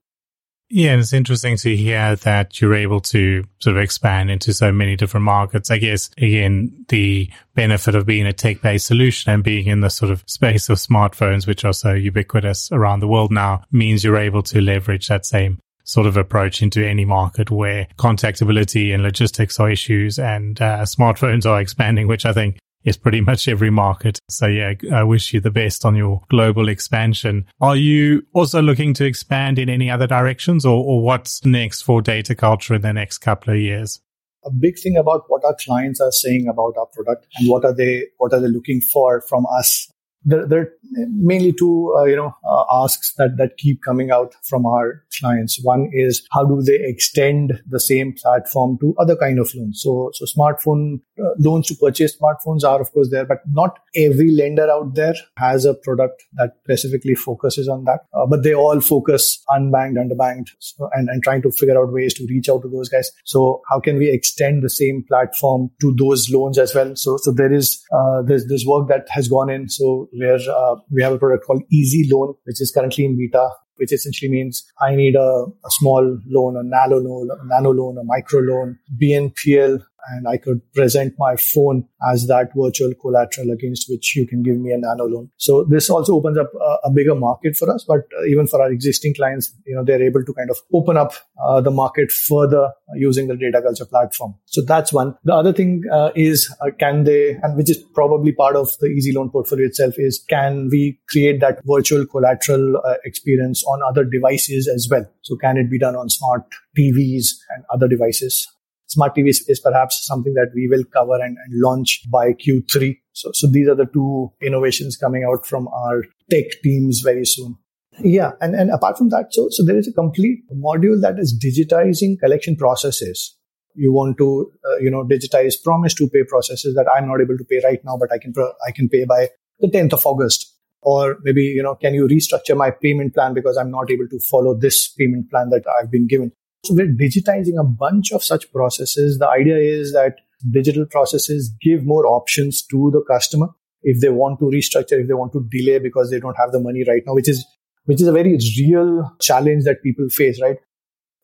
Yeah, 0.75 0.93
and 0.93 1.01
it's 1.01 1.13
interesting 1.13 1.55
to 1.57 1.75
hear 1.75 2.15
that 2.15 2.59
you're 2.59 2.73
able 2.73 2.99
to 3.01 3.43
sort 3.59 3.77
of 3.77 3.83
expand 3.83 4.31
into 4.31 4.53
so 4.53 4.71
many 4.71 4.95
different 4.95 5.23
markets. 5.23 5.69
I 5.69 5.77
guess, 5.77 6.09
again, 6.17 6.85
the 6.89 7.29
benefit 7.53 7.93
of 7.93 8.07
being 8.07 8.25
a 8.25 8.33
tech 8.33 8.59
based 8.63 8.87
solution 8.87 9.31
and 9.31 9.43
being 9.43 9.67
in 9.67 9.81
the 9.81 9.91
sort 9.91 10.11
of 10.11 10.23
space 10.25 10.69
of 10.69 10.79
smartphones, 10.79 11.45
which 11.45 11.63
are 11.63 11.73
so 11.73 11.93
ubiquitous 11.93 12.71
around 12.71 13.01
the 13.01 13.07
world 13.07 13.31
now, 13.31 13.63
means 13.71 14.03
you're 14.03 14.17
able 14.17 14.41
to 14.41 14.61
leverage 14.61 15.09
that 15.09 15.27
same 15.27 15.59
sort 15.83 16.07
of 16.07 16.17
approach 16.17 16.63
into 16.63 16.83
any 16.83 17.05
market 17.05 17.51
where 17.51 17.87
contactability 17.99 18.91
and 18.91 19.03
logistics 19.03 19.59
are 19.59 19.69
issues 19.69 20.17
and 20.17 20.59
uh, 20.59 20.79
smartphones 20.79 21.45
are 21.45 21.61
expanding, 21.61 22.07
which 22.07 22.25
I 22.25 22.33
think 22.33 22.57
is 22.85 22.97
pretty 22.97 23.21
much 23.29 23.47
every 23.47 23.69
market. 23.69 24.19
So 24.29 24.47
yeah, 24.47 24.73
I 24.91 25.03
wish 25.03 25.33
you 25.33 25.39
the 25.39 25.51
best 25.51 25.85
on 25.85 25.95
your 25.95 26.21
global 26.29 26.69
expansion. 26.69 27.45
Are 27.61 27.75
you 27.75 28.25
also 28.33 28.61
looking 28.61 28.93
to 28.95 29.05
expand 29.05 29.59
in 29.59 29.69
any 29.69 29.89
other 29.89 30.07
directions 30.07 30.65
or, 30.65 30.83
or 30.83 31.01
what's 31.01 31.45
next 31.45 31.83
for 31.83 32.01
DataCultr 32.01 32.75
in 32.75 32.81
the 32.81 32.93
next 32.93 33.19
couple 33.19 33.53
of 33.53 33.59
years? 33.59 34.01
A 34.45 34.51
big 34.51 34.77
thing 34.77 34.97
about 34.97 35.23
what 35.29 35.45
our 35.45 35.55
clients 35.63 36.01
are 36.01 36.11
saying 36.11 36.47
about 36.47 36.73
our 36.77 36.87
product 36.87 37.27
and 37.37 37.49
what 37.49 37.63
are 37.63 37.73
they, 37.73 38.07
what 38.17 38.33
are 38.33 38.41
they 38.41 38.49
looking 38.49 38.81
for 38.81 39.21
from 39.29 39.45
us 39.45 39.89
there, 40.25 40.47
there 40.47 40.59
are 40.61 40.69
mainly 41.09 41.53
two, 41.53 41.93
uh, 41.97 42.03
you 42.03 42.15
know, 42.15 42.35
uh, 42.47 42.83
asks 42.83 43.13
that, 43.17 43.37
that 43.37 43.57
keep 43.57 43.81
coming 43.81 44.11
out 44.11 44.33
from 44.43 44.65
our 44.65 45.03
clients. 45.19 45.59
One 45.63 45.89
is 45.93 46.25
how 46.31 46.45
do 46.45 46.61
they 46.61 46.79
extend 46.81 47.61
the 47.67 47.79
same 47.79 48.13
platform 48.13 48.77
to 48.79 48.95
other 48.99 49.15
kind 49.15 49.39
of 49.39 49.53
loans? 49.55 49.81
So, 49.81 50.11
so 50.13 50.25
smartphone 50.25 51.01
uh, 51.19 51.29
loans 51.37 51.67
to 51.67 51.75
purchase 51.75 52.15
smartphones 52.17 52.63
are 52.63 52.81
of 52.81 52.91
course 52.91 53.09
there, 53.11 53.25
but 53.25 53.39
not 53.51 53.79
every 53.95 54.31
lender 54.31 54.69
out 54.69 54.95
there 54.95 55.13
has 55.37 55.65
a 55.65 55.73
product 55.73 56.23
that 56.33 56.53
specifically 56.63 57.15
focuses 57.15 57.67
on 57.67 57.83
that. 57.85 58.05
Uh, 58.13 58.25
but 58.25 58.43
they 58.43 58.53
all 58.53 58.79
focus 58.81 59.43
unbanked, 59.49 59.97
underbanked, 59.97 60.49
so, 60.59 60.89
and, 60.93 61.09
and 61.09 61.23
trying 61.23 61.41
to 61.41 61.51
figure 61.51 61.79
out 61.79 61.91
ways 61.91 62.13
to 62.15 62.25
reach 62.27 62.49
out 62.49 62.61
to 62.61 62.69
those 62.69 62.89
guys. 62.89 63.11
So 63.23 63.61
how 63.69 63.79
can 63.79 63.97
we 63.97 64.09
extend 64.09 64.63
the 64.63 64.69
same 64.69 65.03
platform 65.07 65.71
to 65.81 65.95
those 65.97 66.29
loans 66.29 66.57
as 66.57 66.73
well? 66.73 66.95
So, 66.95 67.17
so 67.17 67.31
there 67.31 67.53
is, 67.53 67.83
uh, 67.91 68.21
there's 68.23 68.47
this 68.47 68.65
work 68.65 68.87
that 68.89 69.07
has 69.09 69.27
gone 69.27 69.49
in. 69.49 69.69
So 69.69 70.09
where 70.17 70.39
uh, 70.49 70.75
we 70.91 71.01
have 71.01 71.13
a 71.13 71.17
product 71.17 71.45
called 71.45 71.63
Easy 71.71 72.07
Loan, 72.11 72.33
which 72.45 72.61
is 72.61 72.71
currently 72.71 73.05
in 73.05 73.17
beta, 73.17 73.49
which 73.77 73.91
essentially 73.91 74.29
means 74.29 74.63
I 74.81 74.95
need 74.95 75.15
a, 75.15 75.45
a 75.65 75.69
small 75.69 76.19
loan, 76.27 76.57
a 76.57 76.63
nano 76.63 76.97
loan, 76.97 77.29
a 77.31 77.47
nano 77.47 77.71
loan, 77.71 77.97
a 77.97 78.03
micro 78.03 78.39
loan, 78.39 78.77
BNPL 79.01 79.83
and 80.09 80.27
I 80.27 80.37
could 80.37 80.61
present 80.73 81.13
my 81.17 81.35
phone 81.35 81.87
as 82.11 82.27
that 82.27 82.49
virtual 82.55 82.93
collateral 82.99 83.51
against 83.51 83.89
which 83.89 84.15
you 84.15 84.27
can 84.27 84.43
give 84.43 84.57
me 84.57 84.71
a 84.71 84.77
nano 84.77 85.05
loan. 85.05 85.29
So 85.37 85.63
this 85.63 85.89
also 85.89 86.15
opens 86.15 86.37
up 86.37 86.51
a, 86.59 86.87
a 86.87 86.91
bigger 86.91 87.15
market 87.15 87.55
for 87.55 87.71
us, 87.73 87.85
but 87.87 88.01
uh, 88.19 88.25
even 88.25 88.47
for 88.47 88.61
our 88.61 88.71
existing 88.71 89.13
clients, 89.15 89.53
you 89.65 89.75
know, 89.75 89.83
they're 89.83 90.03
able 90.03 90.23
to 90.23 90.33
kind 90.33 90.49
of 90.49 90.57
open 90.73 90.97
up 90.97 91.13
uh, 91.43 91.61
the 91.61 91.71
market 91.71 92.11
further 92.11 92.71
using 92.95 93.27
the 93.27 93.35
DataCultr 93.35 93.89
platform. 93.89 94.35
So 94.45 94.61
that's 94.61 94.93
one. 94.93 95.15
The 95.23 95.33
other 95.33 95.53
thing 95.53 95.83
uh, 95.91 96.11
is 96.15 96.53
uh, 96.61 96.71
can 96.79 97.03
they, 97.03 97.37
and 97.41 97.57
which 97.57 97.69
is 97.69 97.77
probably 97.93 98.31
part 98.31 98.55
of 98.55 98.69
the 98.79 98.87
easy 98.87 99.13
loan 99.13 99.29
portfolio 99.29 99.67
itself 99.67 99.95
is 99.97 100.23
can 100.29 100.69
we 100.71 100.99
create 101.09 101.39
that 101.41 101.59
virtual 101.65 102.05
collateral 102.05 102.77
uh, 102.85 102.95
experience 103.05 103.63
on 103.65 103.81
other 103.87 104.03
devices 104.03 104.67
as 104.67 104.87
well? 104.89 105.05
So 105.21 105.35
can 105.35 105.57
it 105.57 105.69
be 105.69 105.79
done 105.79 105.95
on 105.95 106.09
smart 106.09 106.43
TVs 106.77 107.35
and 107.55 107.63
other 107.73 107.87
devices? 107.87 108.47
Smart 108.93 109.15
TVs 109.15 109.41
is 109.47 109.59
perhaps 109.59 110.05
something 110.05 110.33
that 110.33 110.51
we 110.55 110.67
will 110.67 110.83
cover 110.93 111.15
and, 111.15 111.37
and 111.37 111.61
launch 111.61 112.01
by 112.11 112.33
Q3. 112.33 112.97
So, 113.13 113.31
so 113.33 113.47
these 113.47 113.67
are 113.67 113.75
the 113.75 113.87
two 113.93 114.31
innovations 114.41 114.97
coming 114.97 115.23
out 115.23 115.45
from 115.45 115.67
our 115.69 116.03
tech 116.29 116.45
teams 116.63 117.01
very 117.01 117.25
soon. 117.25 117.57
Yeah. 117.99 118.31
And, 118.41 118.55
and 118.55 118.71
apart 118.71 118.97
from 118.97 119.09
that, 119.09 119.33
so, 119.33 119.47
so 119.51 119.63
there 119.63 119.77
is 119.77 119.87
a 119.87 119.93
complete 119.93 120.39
module 120.51 120.99
that 121.01 121.19
is 121.19 121.37
digitizing 121.37 122.19
collection 122.19 122.55
processes. 122.55 123.37
You 123.75 123.91
want 123.91 124.17
to, 124.17 124.51
uh, 124.65 124.77
you 124.77 124.89
know, 124.89 125.03
digitize 125.03 125.55
promise 125.63 125.93
to 125.95 126.07
pay 126.09 126.23
processes 126.23 126.75
that 126.75 126.87
I'm 126.89 127.07
not 127.07 127.21
able 127.21 127.37
to 127.37 127.43
pay 127.43 127.61
right 127.63 127.79
now, 127.83 127.97
but 127.97 128.11
I 128.11 128.17
can, 128.17 128.33
pro- 128.33 128.53
I 128.67 128.71
can 128.71 128.89
pay 128.89 129.05
by 129.05 129.29
the 129.59 129.67
10th 129.67 129.93
of 129.93 130.05
August. 130.05 130.49
Or 130.81 131.17
maybe, 131.23 131.43
you 131.43 131.63
know, 131.63 131.75
can 131.75 131.93
you 131.93 132.07
restructure 132.07 132.57
my 132.57 132.69
payment 132.69 133.13
plan 133.13 133.33
because 133.33 133.57
I'm 133.57 133.71
not 133.71 133.89
able 133.89 134.07
to 134.09 134.19
follow 134.19 134.53
this 134.53 134.89
payment 134.89 135.29
plan 135.29 135.49
that 135.49 135.63
I've 135.79 135.89
been 135.89 136.07
given? 136.07 136.33
So 136.65 136.75
we're 136.75 136.87
digitizing 136.87 137.59
a 137.59 137.63
bunch 137.63 138.13
of 138.13 138.23
such 138.23 138.51
processes. 138.53 139.19
The 139.19 139.27
idea 139.27 139.57
is 139.57 139.91
that 139.93 140.15
digital 140.49 140.85
processes 140.85 141.53
give 141.61 141.85
more 141.85 142.07
options 142.07 142.61
to 142.67 142.89
the 142.91 143.01
customer 143.01 143.47
if 143.81 143.99
they 143.99 144.09
want 144.09 144.39
to 144.39 144.45
restructure, 144.45 145.01
if 145.01 145.07
they 145.07 145.13
want 145.13 145.33
to 145.33 145.45
delay 145.51 145.79
because 145.79 146.09
they 146.09 146.21
don't 146.21 146.37
have 146.37 146.53
the 146.53 146.59
money 146.59 146.85
right 146.87 147.01
now, 147.05 147.13
which 147.13 147.27
is 147.27 147.45
which 147.85 147.99
is 147.99 148.07
a 148.07 148.13
very 148.13 148.37
real 148.59 149.11
challenge 149.19 149.65
that 149.65 149.83
people 149.83 150.07
face, 150.07 150.41
right? 150.41 150.57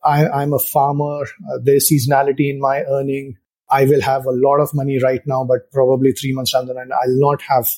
I, 0.04 0.42
am 0.42 0.52
a 0.52 0.58
farmer. 0.58 1.22
Uh, 1.22 1.58
there's 1.62 1.90
seasonality 1.90 2.50
in 2.50 2.60
my 2.60 2.82
earning. 2.84 3.36
I 3.70 3.86
will 3.86 4.02
have 4.02 4.26
a 4.26 4.30
lot 4.30 4.60
of 4.60 4.74
money 4.74 4.98
right 5.02 5.22
now, 5.26 5.44
but 5.44 5.72
probably 5.72 6.12
three 6.12 6.34
months 6.34 6.52
down 6.52 6.66
the 6.66 6.74
line, 6.74 6.90
I'll 6.92 7.18
not 7.18 7.40
have 7.42 7.70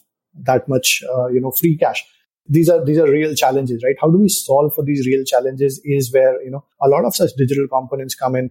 that 0.43 0.69
much, 0.69 1.05
uh, 1.09 1.29
you 1.29 1.41
know, 1.41 1.53
free 1.53 1.77
cash 1.77 2.05
these 2.47 2.69
are 2.69 2.85
these 2.85 2.99
are 2.99 3.11
real 3.11 3.35
challenges 3.35 3.83
right? 3.85 3.97
How 4.01 4.11
do 4.11 4.19
we 4.19 4.29
solve 4.29 4.75
for 4.75 4.85
these 4.85 5.07
real 5.07 5.25
challenges 5.25 5.81
is 5.85 6.13
where 6.13 6.43
you 6.43 6.51
know 6.51 6.65
a 6.83 6.89
lot 6.89 7.05
of 7.05 7.15
such 7.15 7.31
digital 7.37 7.69
components 7.69 8.15
come 8.15 8.37
in. 8.37 8.51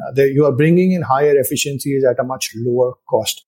Uh, 0.00 0.22
you 0.22 0.46
are 0.46 0.52
bringing 0.52 0.92
in 0.92 1.02
higher 1.02 1.34
efficiencies 1.36 2.04
at 2.04 2.18
a 2.18 2.24
much 2.24 2.52
lower 2.56 2.94
cost. 3.08 3.44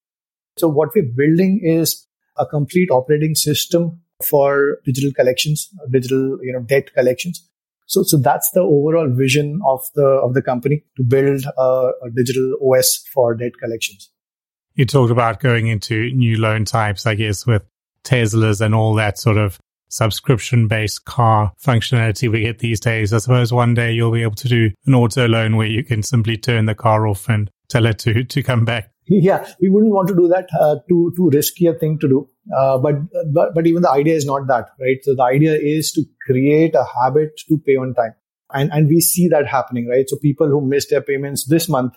So 0.59 0.69
what 0.69 0.91
we're 0.95 1.11
building 1.17 1.61
is 1.65 2.07
a 2.37 2.45
complete 2.45 2.91
operating 2.91 3.35
system 3.35 4.01
for 4.23 4.79
digital 4.85 5.13
collections 5.13 5.71
digital 5.91 6.39
you 6.43 6.53
know 6.53 6.61
debt 6.61 6.93
collections. 6.95 7.49
So 7.87 8.03
so 8.03 8.17
that's 8.17 8.51
the 8.51 8.61
overall 8.61 9.09
vision 9.09 9.61
of 9.67 9.81
the 9.95 10.07
of 10.07 10.35
the 10.35 10.43
company 10.43 10.85
to 10.97 11.05
build 11.05 11.45
a, 11.57 11.63
a 12.03 12.11
digital 12.15 12.57
os 12.63 13.05
for 13.13 13.35
debt 13.35 13.53
collections. 13.63 14.11
You 14.75 14.87
talked 14.87 15.13
about 15.13 15.39
going 15.39 15.69
into 15.69 16.11
new 16.15 16.37
loan 16.37 16.65
types 16.65 17.07
i 17.07 17.15
guess 17.15 17.47
with 17.47 17.63
teslas 18.05 18.61
and 18.61 18.75
all 18.75 18.95
that 18.95 19.19
sort 19.19 19.37
of 19.37 19.61
subscription 19.89 20.69
based 20.69 21.05
car 21.05 21.53
functionality 21.63 22.31
we 22.31 22.43
get 22.43 22.59
these 22.59 22.81
days. 22.81 23.13
I 23.13 23.19
suppose 23.19 23.53
one 23.53 23.75
day 23.75 23.93
you'll 23.93 24.13
be 24.13 24.23
able 24.23 24.35
to 24.37 24.49
do 24.49 24.71
an 24.87 24.95
auto 24.95 25.29
loan 25.29 25.57
where 25.57 25.67
you 25.67 25.85
can 25.85 26.03
simply 26.03 26.37
turn 26.37 26.67
the 26.67 26.75
car 26.75 27.07
off 27.07 27.29
and 27.29 27.51
tell 27.69 27.87
it 27.87 27.99
to, 28.01 28.25
to 28.25 28.43
come 28.43 28.65
back. 28.65 28.91
Yeah, 29.07 29.47
we 29.61 29.69
wouldn't 29.69 29.93
want 29.93 30.09
to 30.09 30.15
do 30.15 30.29
that. 30.29 30.49
Uh, 30.59 30.77
too 30.89 31.13
too 31.15 31.29
risky 31.31 31.67
a 31.67 31.75
thing 31.75 31.99
to 31.99 32.09
do. 32.09 32.29
Uh, 32.57 32.79
but 32.79 32.95
but 33.33 33.55
but 33.55 33.67
even 33.67 33.83
the 33.83 33.91
idea 33.91 34.15
is 34.15 34.25
not 34.25 34.47
that, 34.49 34.71
right? 34.81 34.97
So 35.03 35.15
the 35.15 35.23
idea 35.23 35.55
is 35.55 35.93
to 35.93 36.05
create 36.27 36.75
a 36.75 36.87
habit 37.03 37.39
to 37.49 37.59
pay 37.59 37.77
on 37.77 37.95
time, 37.95 38.15
and 38.53 38.73
and 38.73 38.89
we 38.89 39.01
see 39.01 39.29
that 39.29 39.47
happening, 39.47 39.89
right? 39.89 40.09
So 40.09 40.17
people 40.17 40.49
who 40.49 40.67
miss 40.67 40.89
their 40.89 41.03
payments 41.03 41.47
this 41.47 41.69
month, 41.69 41.93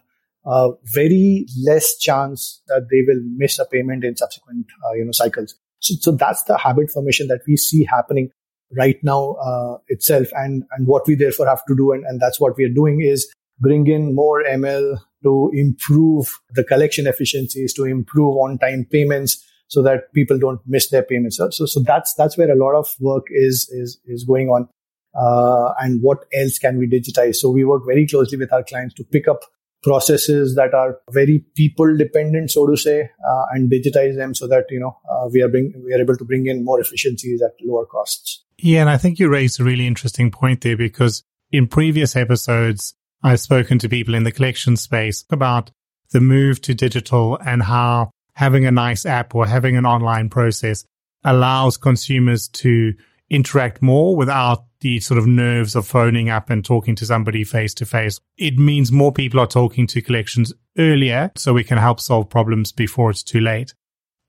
uh, 0.46 0.72
very 0.94 1.46
less 1.66 1.98
chance 1.98 2.62
that 2.68 2.88
they 2.92 3.04
will 3.08 3.22
miss 3.38 3.58
a 3.58 3.66
payment 3.66 4.04
in 4.04 4.18
subsequent 4.18 4.66
uh, 4.86 4.94
you 4.94 5.06
know 5.06 5.12
cycles. 5.14 5.56
So, 5.80 5.96
so 6.00 6.12
that's 6.12 6.44
the 6.44 6.58
habit 6.58 6.90
formation 6.92 7.28
that 7.28 7.42
we 7.48 7.58
see 7.58 7.84
happening 7.84 8.30
right 8.76 8.98
now 9.04 9.34
uh, 9.34 9.78
itself. 9.88 10.28
And, 10.34 10.64
and 10.72 10.88
what 10.88 11.08
we 11.08 11.16
therefore 11.16 11.48
have 11.48 11.64
to 11.66 11.76
do, 11.76 11.92
and, 11.92 12.04
and 12.06 12.20
that's 12.20 12.40
what 12.40 12.58
we 12.58 12.66
are 12.66 12.74
doing, 12.74 13.02
is 13.02 13.32
bring 13.60 13.88
in 13.88 14.14
more 14.14 14.44
ML 14.44 15.00
to 15.24 15.52
improve 15.54 16.40
the 16.52 16.64
collection 16.64 17.08
efficiencies, 17.08 17.74
to 17.74 17.86
improve 17.86 18.36
on-time 18.38 18.86
payments, 18.92 19.44
so 19.70 19.82
that 19.82 20.14
people 20.14 20.40
don't 20.40 20.62
miss 20.66 20.90
their 20.90 21.04
payments. 21.04 21.38
So, 21.38 21.50
so 21.50 21.82
that's 21.82 22.14
that's 22.14 22.38
where 22.38 22.52
a 22.52 22.56
lot 22.56 22.76
of 22.76 22.88
work 23.00 23.26
is 23.30 23.68
is 23.72 24.00
is 24.06 24.24
going 24.24 24.48
on. 24.48 24.70
Uh, 25.14 25.74
and 25.80 26.02
what 26.02 26.26
else 26.34 26.60
can 26.60 26.78
we 26.78 26.88
digitize? 26.88 27.36
So 27.38 27.50
we 27.50 27.66
work 27.66 27.84
very 27.86 28.08
closely 28.08 28.38
with 28.38 28.54
our 28.54 28.64
clients 28.64 28.94
to 28.96 29.04
pick 29.04 29.28
up 29.28 29.42
processes 29.88 30.56
that 30.56 30.74
are 30.74 30.98
very 31.12 31.46
people 31.56 31.96
dependent, 31.98 32.52
so 32.52 32.68
to 32.68 32.76
say, 32.76 33.02
uh, 33.02 33.46
and 33.52 33.72
digitize 33.72 34.18
them 34.18 34.36
so 34.36 34.48
that 34.48 34.66
you 34.70 34.80
know 34.80 34.98
uh, 35.10 35.30
we 35.32 35.42
are 35.42 35.48
bring, 35.48 35.74
we 35.86 35.94
are 35.94 36.02
able 36.02 36.18
to 36.18 36.26
bring 36.26 36.48
in 36.48 36.66
more 36.66 36.80
efficiencies 36.82 37.42
at 37.42 37.54
lower 37.64 37.86
costs. 37.86 38.44
Yeah, 38.58 38.82
and 38.82 38.90
I 38.90 38.98
think 38.98 39.20
you 39.20 39.30
raised 39.30 39.60
a 39.60 39.64
really 39.64 39.88
interesting 39.88 40.30
point 40.32 40.62
there 40.62 40.78
because 40.78 41.24
in 41.52 41.68
previous 41.68 42.16
episodes 42.16 42.94
I've 43.24 43.40
spoken 43.40 43.80
to 43.80 43.90
people 43.90 44.14
in 44.14 44.24
the 44.24 44.32
collection 44.32 44.76
space 44.78 45.24
about 45.30 45.72
the 46.12 46.22
move 46.22 46.62
to 46.62 46.74
digital 46.74 47.38
and 47.46 47.64
how 47.64 48.12
having 48.34 48.66
a 48.66 48.72
nice 48.72 49.06
app 49.06 49.34
or 49.36 49.46
having 49.48 49.78
an 49.78 49.86
online 49.86 50.30
process 50.30 50.86
allows 51.24 51.78
consumers 51.78 52.48
to 52.48 52.94
interact 53.30 53.82
more 53.82 54.16
without 54.16 54.66
the 54.82 55.00
sort 55.00 55.18
of 55.18 55.28
nerves 55.28 55.76
of 55.76 55.88
phoning 55.88 56.30
up 56.30 56.50
and 56.50 56.64
talking 56.64 56.96
to 56.96 57.06
somebody 57.06 57.44
face 57.44 57.74
to 57.76 57.86
face. 57.86 58.20
It 58.38 58.58
means 58.58 58.92
more 58.92 59.12
people 59.12 59.40
are 59.40 59.48
talking 59.48 59.88
to 59.88 60.02
collections 60.02 60.54
earlier 60.78 61.32
so 61.36 61.54
we 61.54 61.64
can 61.64 61.78
help 61.78 62.00
solve 62.00 62.30
problems 62.30 62.72
before 62.72 63.10
it's 63.10 63.24
too 63.24 63.42
late. 63.42 63.74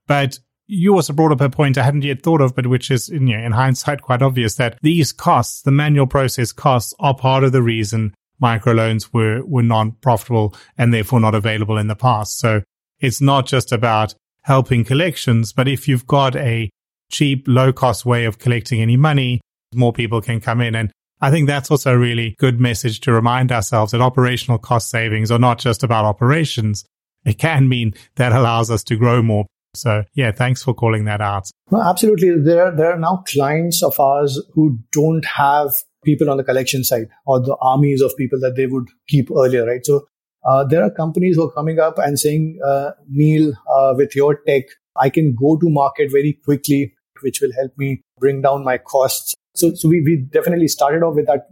But 0.07 0.39
you 0.65 0.95
also 0.95 1.13
brought 1.13 1.31
up 1.31 1.41
a 1.41 1.49
point 1.49 1.77
I 1.77 1.83
hadn't 1.83 2.03
yet 2.03 2.23
thought 2.23 2.41
of, 2.41 2.55
but 2.55 2.67
which 2.67 2.91
is 2.91 3.09
you 3.09 3.19
know, 3.19 3.37
in 3.37 3.51
hindsight 3.51 4.01
quite 4.01 4.21
obvious 4.21 4.55
that 4.55 4.77
these 4.81 5.11
costs, 5.11 5.61
the 5.61 5.71
manual 5.71 6.07
process 6.07 6.51
costs 6.51 6.93
are 6.99 7.15
part 7.15 7.43
of 7.43 7.51
the 7.51 7.61
reason 7.61 8.13
microloans 8.41 9.09
were, 9.13 9.43
were 9.45 9.63
non-profitable 9.63 10.55
and 10.77 10.93
therefore 10.93 11.19
not 11.19 11.35
available 11.35 11.77
in 11.77 11.87
the 11.87 11.95
past. 11.95 12.39
So 12.39 12.63
it's 12.99 13.21
not 13.21 13.45
just 13.45 13.71
about 13.71 14.13
helping 14.43 14.85
collections, 14.85 15.53
but 15.53 15.67
if 15.67 15.87
you've 15.87 16.07
got 16.07 16.35
a 16.35 16.69
cheap, 17.11 17.45
low 17.47 17.73
cost 17.73 18.05
way 18.05 18.25
of 18.25 18.39
collecting 18.39 18.81
any 18.81 18.97
money, 18.97 19.41
more 19.73 19.93
people 19.93 20.21
can 20.21 20.39
come 20.39 20.61
in. 20.61 20.75
And 20.75 20.91
I 21.21 21.31
think 21.31 21.47
that's 21.47 21.69
also 21.69 21.93
a 21.93 21.97
really 21.97 22.35
good 22.39 22.59
message 22.59 23.01
to 23.01 23.11
remind 23.11 23.51
ourselves 23.51 23.91
that 23.91 24.01
operational 24.01 24.57
cost 24.57 24.89
savings 24.89 25.31
are 25.31 25.39
not 25.39 25.59
just 25.59 25.83
about 25.83 26.05
operations. 26.05 26.85
It 27.25 27.37
can 27.37 27.67
mean 27.67 27.93
that 28.15 28.31
allows 28.31 28.71
us 28.71 28.83
to 28.85 28.95
grow 28.95 29.21
more. 29.21 29.45
So 29.75 30.03
yeah, 30.13 30.31
thanks 30.31 30.63
for 30.63 30.73
calling 30.73 31.05
that 31.05 31.21
out. 31.21 31.49
No, 31.71 31.81
absolutely. 31.81 32.41
There 32.41 32.65
are, 32.65 32.75
there 32.75 32.91
are 32.93 32.99
now 32.99 33.23
clients 33.27 33.83
of 33.83 33.99
ours 33.99 34.41
who 34.53 34.79
don't 34.91 35.25
have 35.25 35.75
people 36.03 36.29
on 36.29 36.37
the 36.37 36.43
collection 36.43 36.83
side 36.83 37.07
or 37.25 37.39
the 37.41 37.57
armies 37.61 38.01
of 38.01 38.15
people 38.17 38.39
that 38.39 38.55
they 38.55 38.65
would 38.65 38.87
keep 39.07 39.29
earlier, 39.29 39.65
right? 39.65 39.85
So 39.85 40.07
uh, 40.47 40.63
there 40.63 40.81
are 40.83 40.89
companies 40.89 41.35
who 41.35 41.47
are 41.47 41.51
coming 41.51 41.79
up 41.79 41.97
and 41.97 42.17
saying, 42.17 42.59
uh, 42.65 42.91
Neel, 43.09 43.53
uh, 43.71 43.93
with 43.95 44.15
your 44.15 44.39
tech, 44.47 44.63
I 44.95 45.09
can 45.09 45.35
go 45.35 45.57
to 45.57 45.69
market 45.69 46.09
very 46.11 46.39
quickly 46.43 46.93
which 47.21 47.41
will 47.41 47.51
help 47.53 47.71
me 47.77 48.01
bring 48.19 48.41
down 48.41 48.63
my 48.63 48.77
costs. 48.77 49.35
So, 49.55 49.73
so 49.73 49.89
we, 49.89 50.01
we 50.01 50.17
definitely 50.17 50.67
started 50.67 51.03
off 51.03 51.15
with 51.15 51.27
that, 51.27 51.47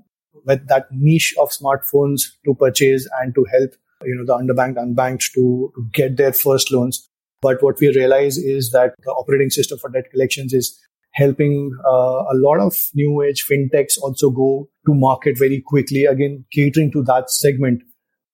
with 0.45 0.67
that 0.67 0.87
niche 0.91 1.35
of 1.39 1.49
smartphones 1.49 2.21
to 2.45 2.55
purchase 2.55 3.07
and 3.21 3.33
to 3.35 3.45
help, 3.51 3.71
you 4.03 4.15
know, 4.15 4.25
the 4.25 4.41
underbanked, 4.41 4.75
unbanked 4.75 5.33
to, 5.33 5.71
to 5.75 5.89
get 5.93 6.17
their 6.17 6.33
first 6.33 6.71
loans. 6.71 7.07
But 7.41 7.61
what 7.61 7.79
we 7.79 7.89
realize 7.89 8.37
is 8.37 8.71
that 8.71 8.95
the 9.03 9.11
operating 9.11 9.49
system 9.49 9.77
for 9.77 9.89
debt 9.89 10.09
collections 10.11 10.53
is 10.53 10.79
helping 11.11 11.71
uh, 11.85 12.23
a 12.31 12.35
lot 12.35 12.59
of 12.59 12.77
new 12.93 13.21
age 13.23 13.45
fintechs 13.49 13.97
also 14.01 14.29
go 14.29 14.69
to 14.85 14.93
market 14.93 15.37
very 15.37 15.63
quickly. 15.65 16.05
Again, 16.05 16.45
catering 16.51 16.91
to 16.91 17.03
that 17.03 17.29
segment 17.29 17.83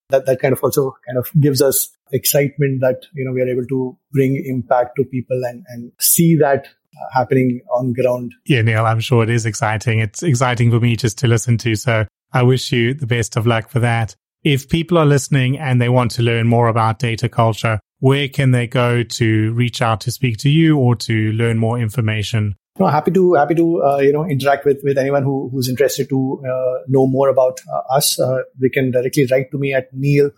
that, 0.10 0.26
that 0.26 0.40
kind 0.40 0.54
of 0.54 0.64
also 0.64 0.94
kind 1.08 1.18
of 1.18 1.30
gives 1.40 1.62
us 1.62 1.90
excitement 2.12 2.82
that, 2.82 3.02
you 3.14 3.26
know, 3.26 3.32
we 3.32 3.42
are 3.42 3.48
able 3.48 3.66
to 3.66 3.98
bring 4.12 4.42
impact 4.46 4.96
to 4.98 5.04
people 5.04 5.42
and, 5.46 5.66
and 5.70 5.92
see 6.00 6.36
that 6.36 6.68
happening 7.14 7.62
on 7.72 7.94
ground. 7.94 8.34
Yeah, 8.46 8.62
Neel, 8.62 8.86
I'm 8.86 9.00
sure 9.00 9.24
it 9.24 9.30
is 9.30 9.46
exciting. 9.46 10.00
It's 10.00 10.24
exciting 10.24 10.72
for 10.72 10.80
me 10.80 10.96
just 10.96 11.18
to 11.20 11.28
listen 11.28 11.58
to. 11.60 11.76
So 11.76 12.06
I 12.32 12.44
wish 12.44 12.72
you 12.72 12.94
the 12.94 13.08
best 13.08 13.36
of 13.36 13.46
luck 13.46 13.70
for 13.70 13.80
that. 13.80 14.16
If 14.44 14.68
people 14.68 14.98
are 14.98 15.06
listening 15.06 15.58
and 15.58 15.82
they 15.82 15.90
want 15.90 16.12
to 16.12 16.22
learn 16.22 16.48
more 16.48 16.68
about 16.68 17.00
DataCultr, 17.00 17.80
where 18.00 18.28
can 18.28 18.52
they 18.52 18.68
go 18.68 19.04
to 19.04 19.54
reach 19.54 19.82
out 19.82 20.02
to 20.02 20.12
speak 20.12 20.38
to 20.40 20.50
you 20.50 20.78
or 20.78 20.96
to 20.98 21.32
learn 21.32 21.58
more 21.58 21.80
information? 21.80 22.56
No, 22.78 22.88
happy 22.88 23.12
to 23.12 23.36
happy 23.36 23.56
to 23.56 23.84
uh, 23.84 23.98
you 24.00 24.12
know 24.12 24.26
interact 24.26 24.66
with 24.66 24.82
with 24.84 24.98
anyone 24.98 25.24
who 25.24 25.50
who's 25.50 25.70
interested 25.70 26.10
to 26.10 26.44
uh, 26.44 26.80
know 26.88 27.06
more 27.06 27.30
about 27.30 27.62
uh, 27.72 27.96
us. 27.96 28.20
Uh, 28.20 28.40
they 28.60 28.70
can 28.70 28.92
directly 28.92 29.28
write 29.32 29.52
to 29.52 29.60
me 29.60 29.74
at 29.74 29.94
Neel. 29.94 30.32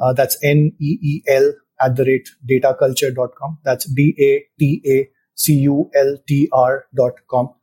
Uh, 0.00 0.12
that's 0.14 0.38
N 0.42 0.72
E 0.80 0.98
E 1.00 1.22
L 1.28 1.52
at 1.80 1.94
the 1.94 2.04
rate 2.04 2.28
datacultr.com. 2.48 3.58
That's 3.62 3.84
D 3.84 4.16
A 4.18 4.58
T 4.58 4.82
A 4.86 5.08
C 5.34 5.54
U 5.60 5.90
L 5.94 6.16
T 6.26 6.48
R 6.52 6.86
dot 6.94 7.14
com. 7.28 7.54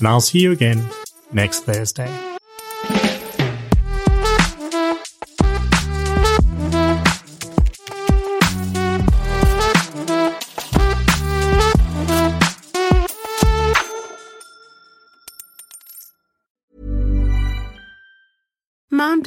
And 0.00 0.08
I'll 0.08 0.20
see 0.20 0.40
you 0.40 0.50
again 0.50 0.84
next 1.32 1.60
Thursday. 1.60 2.33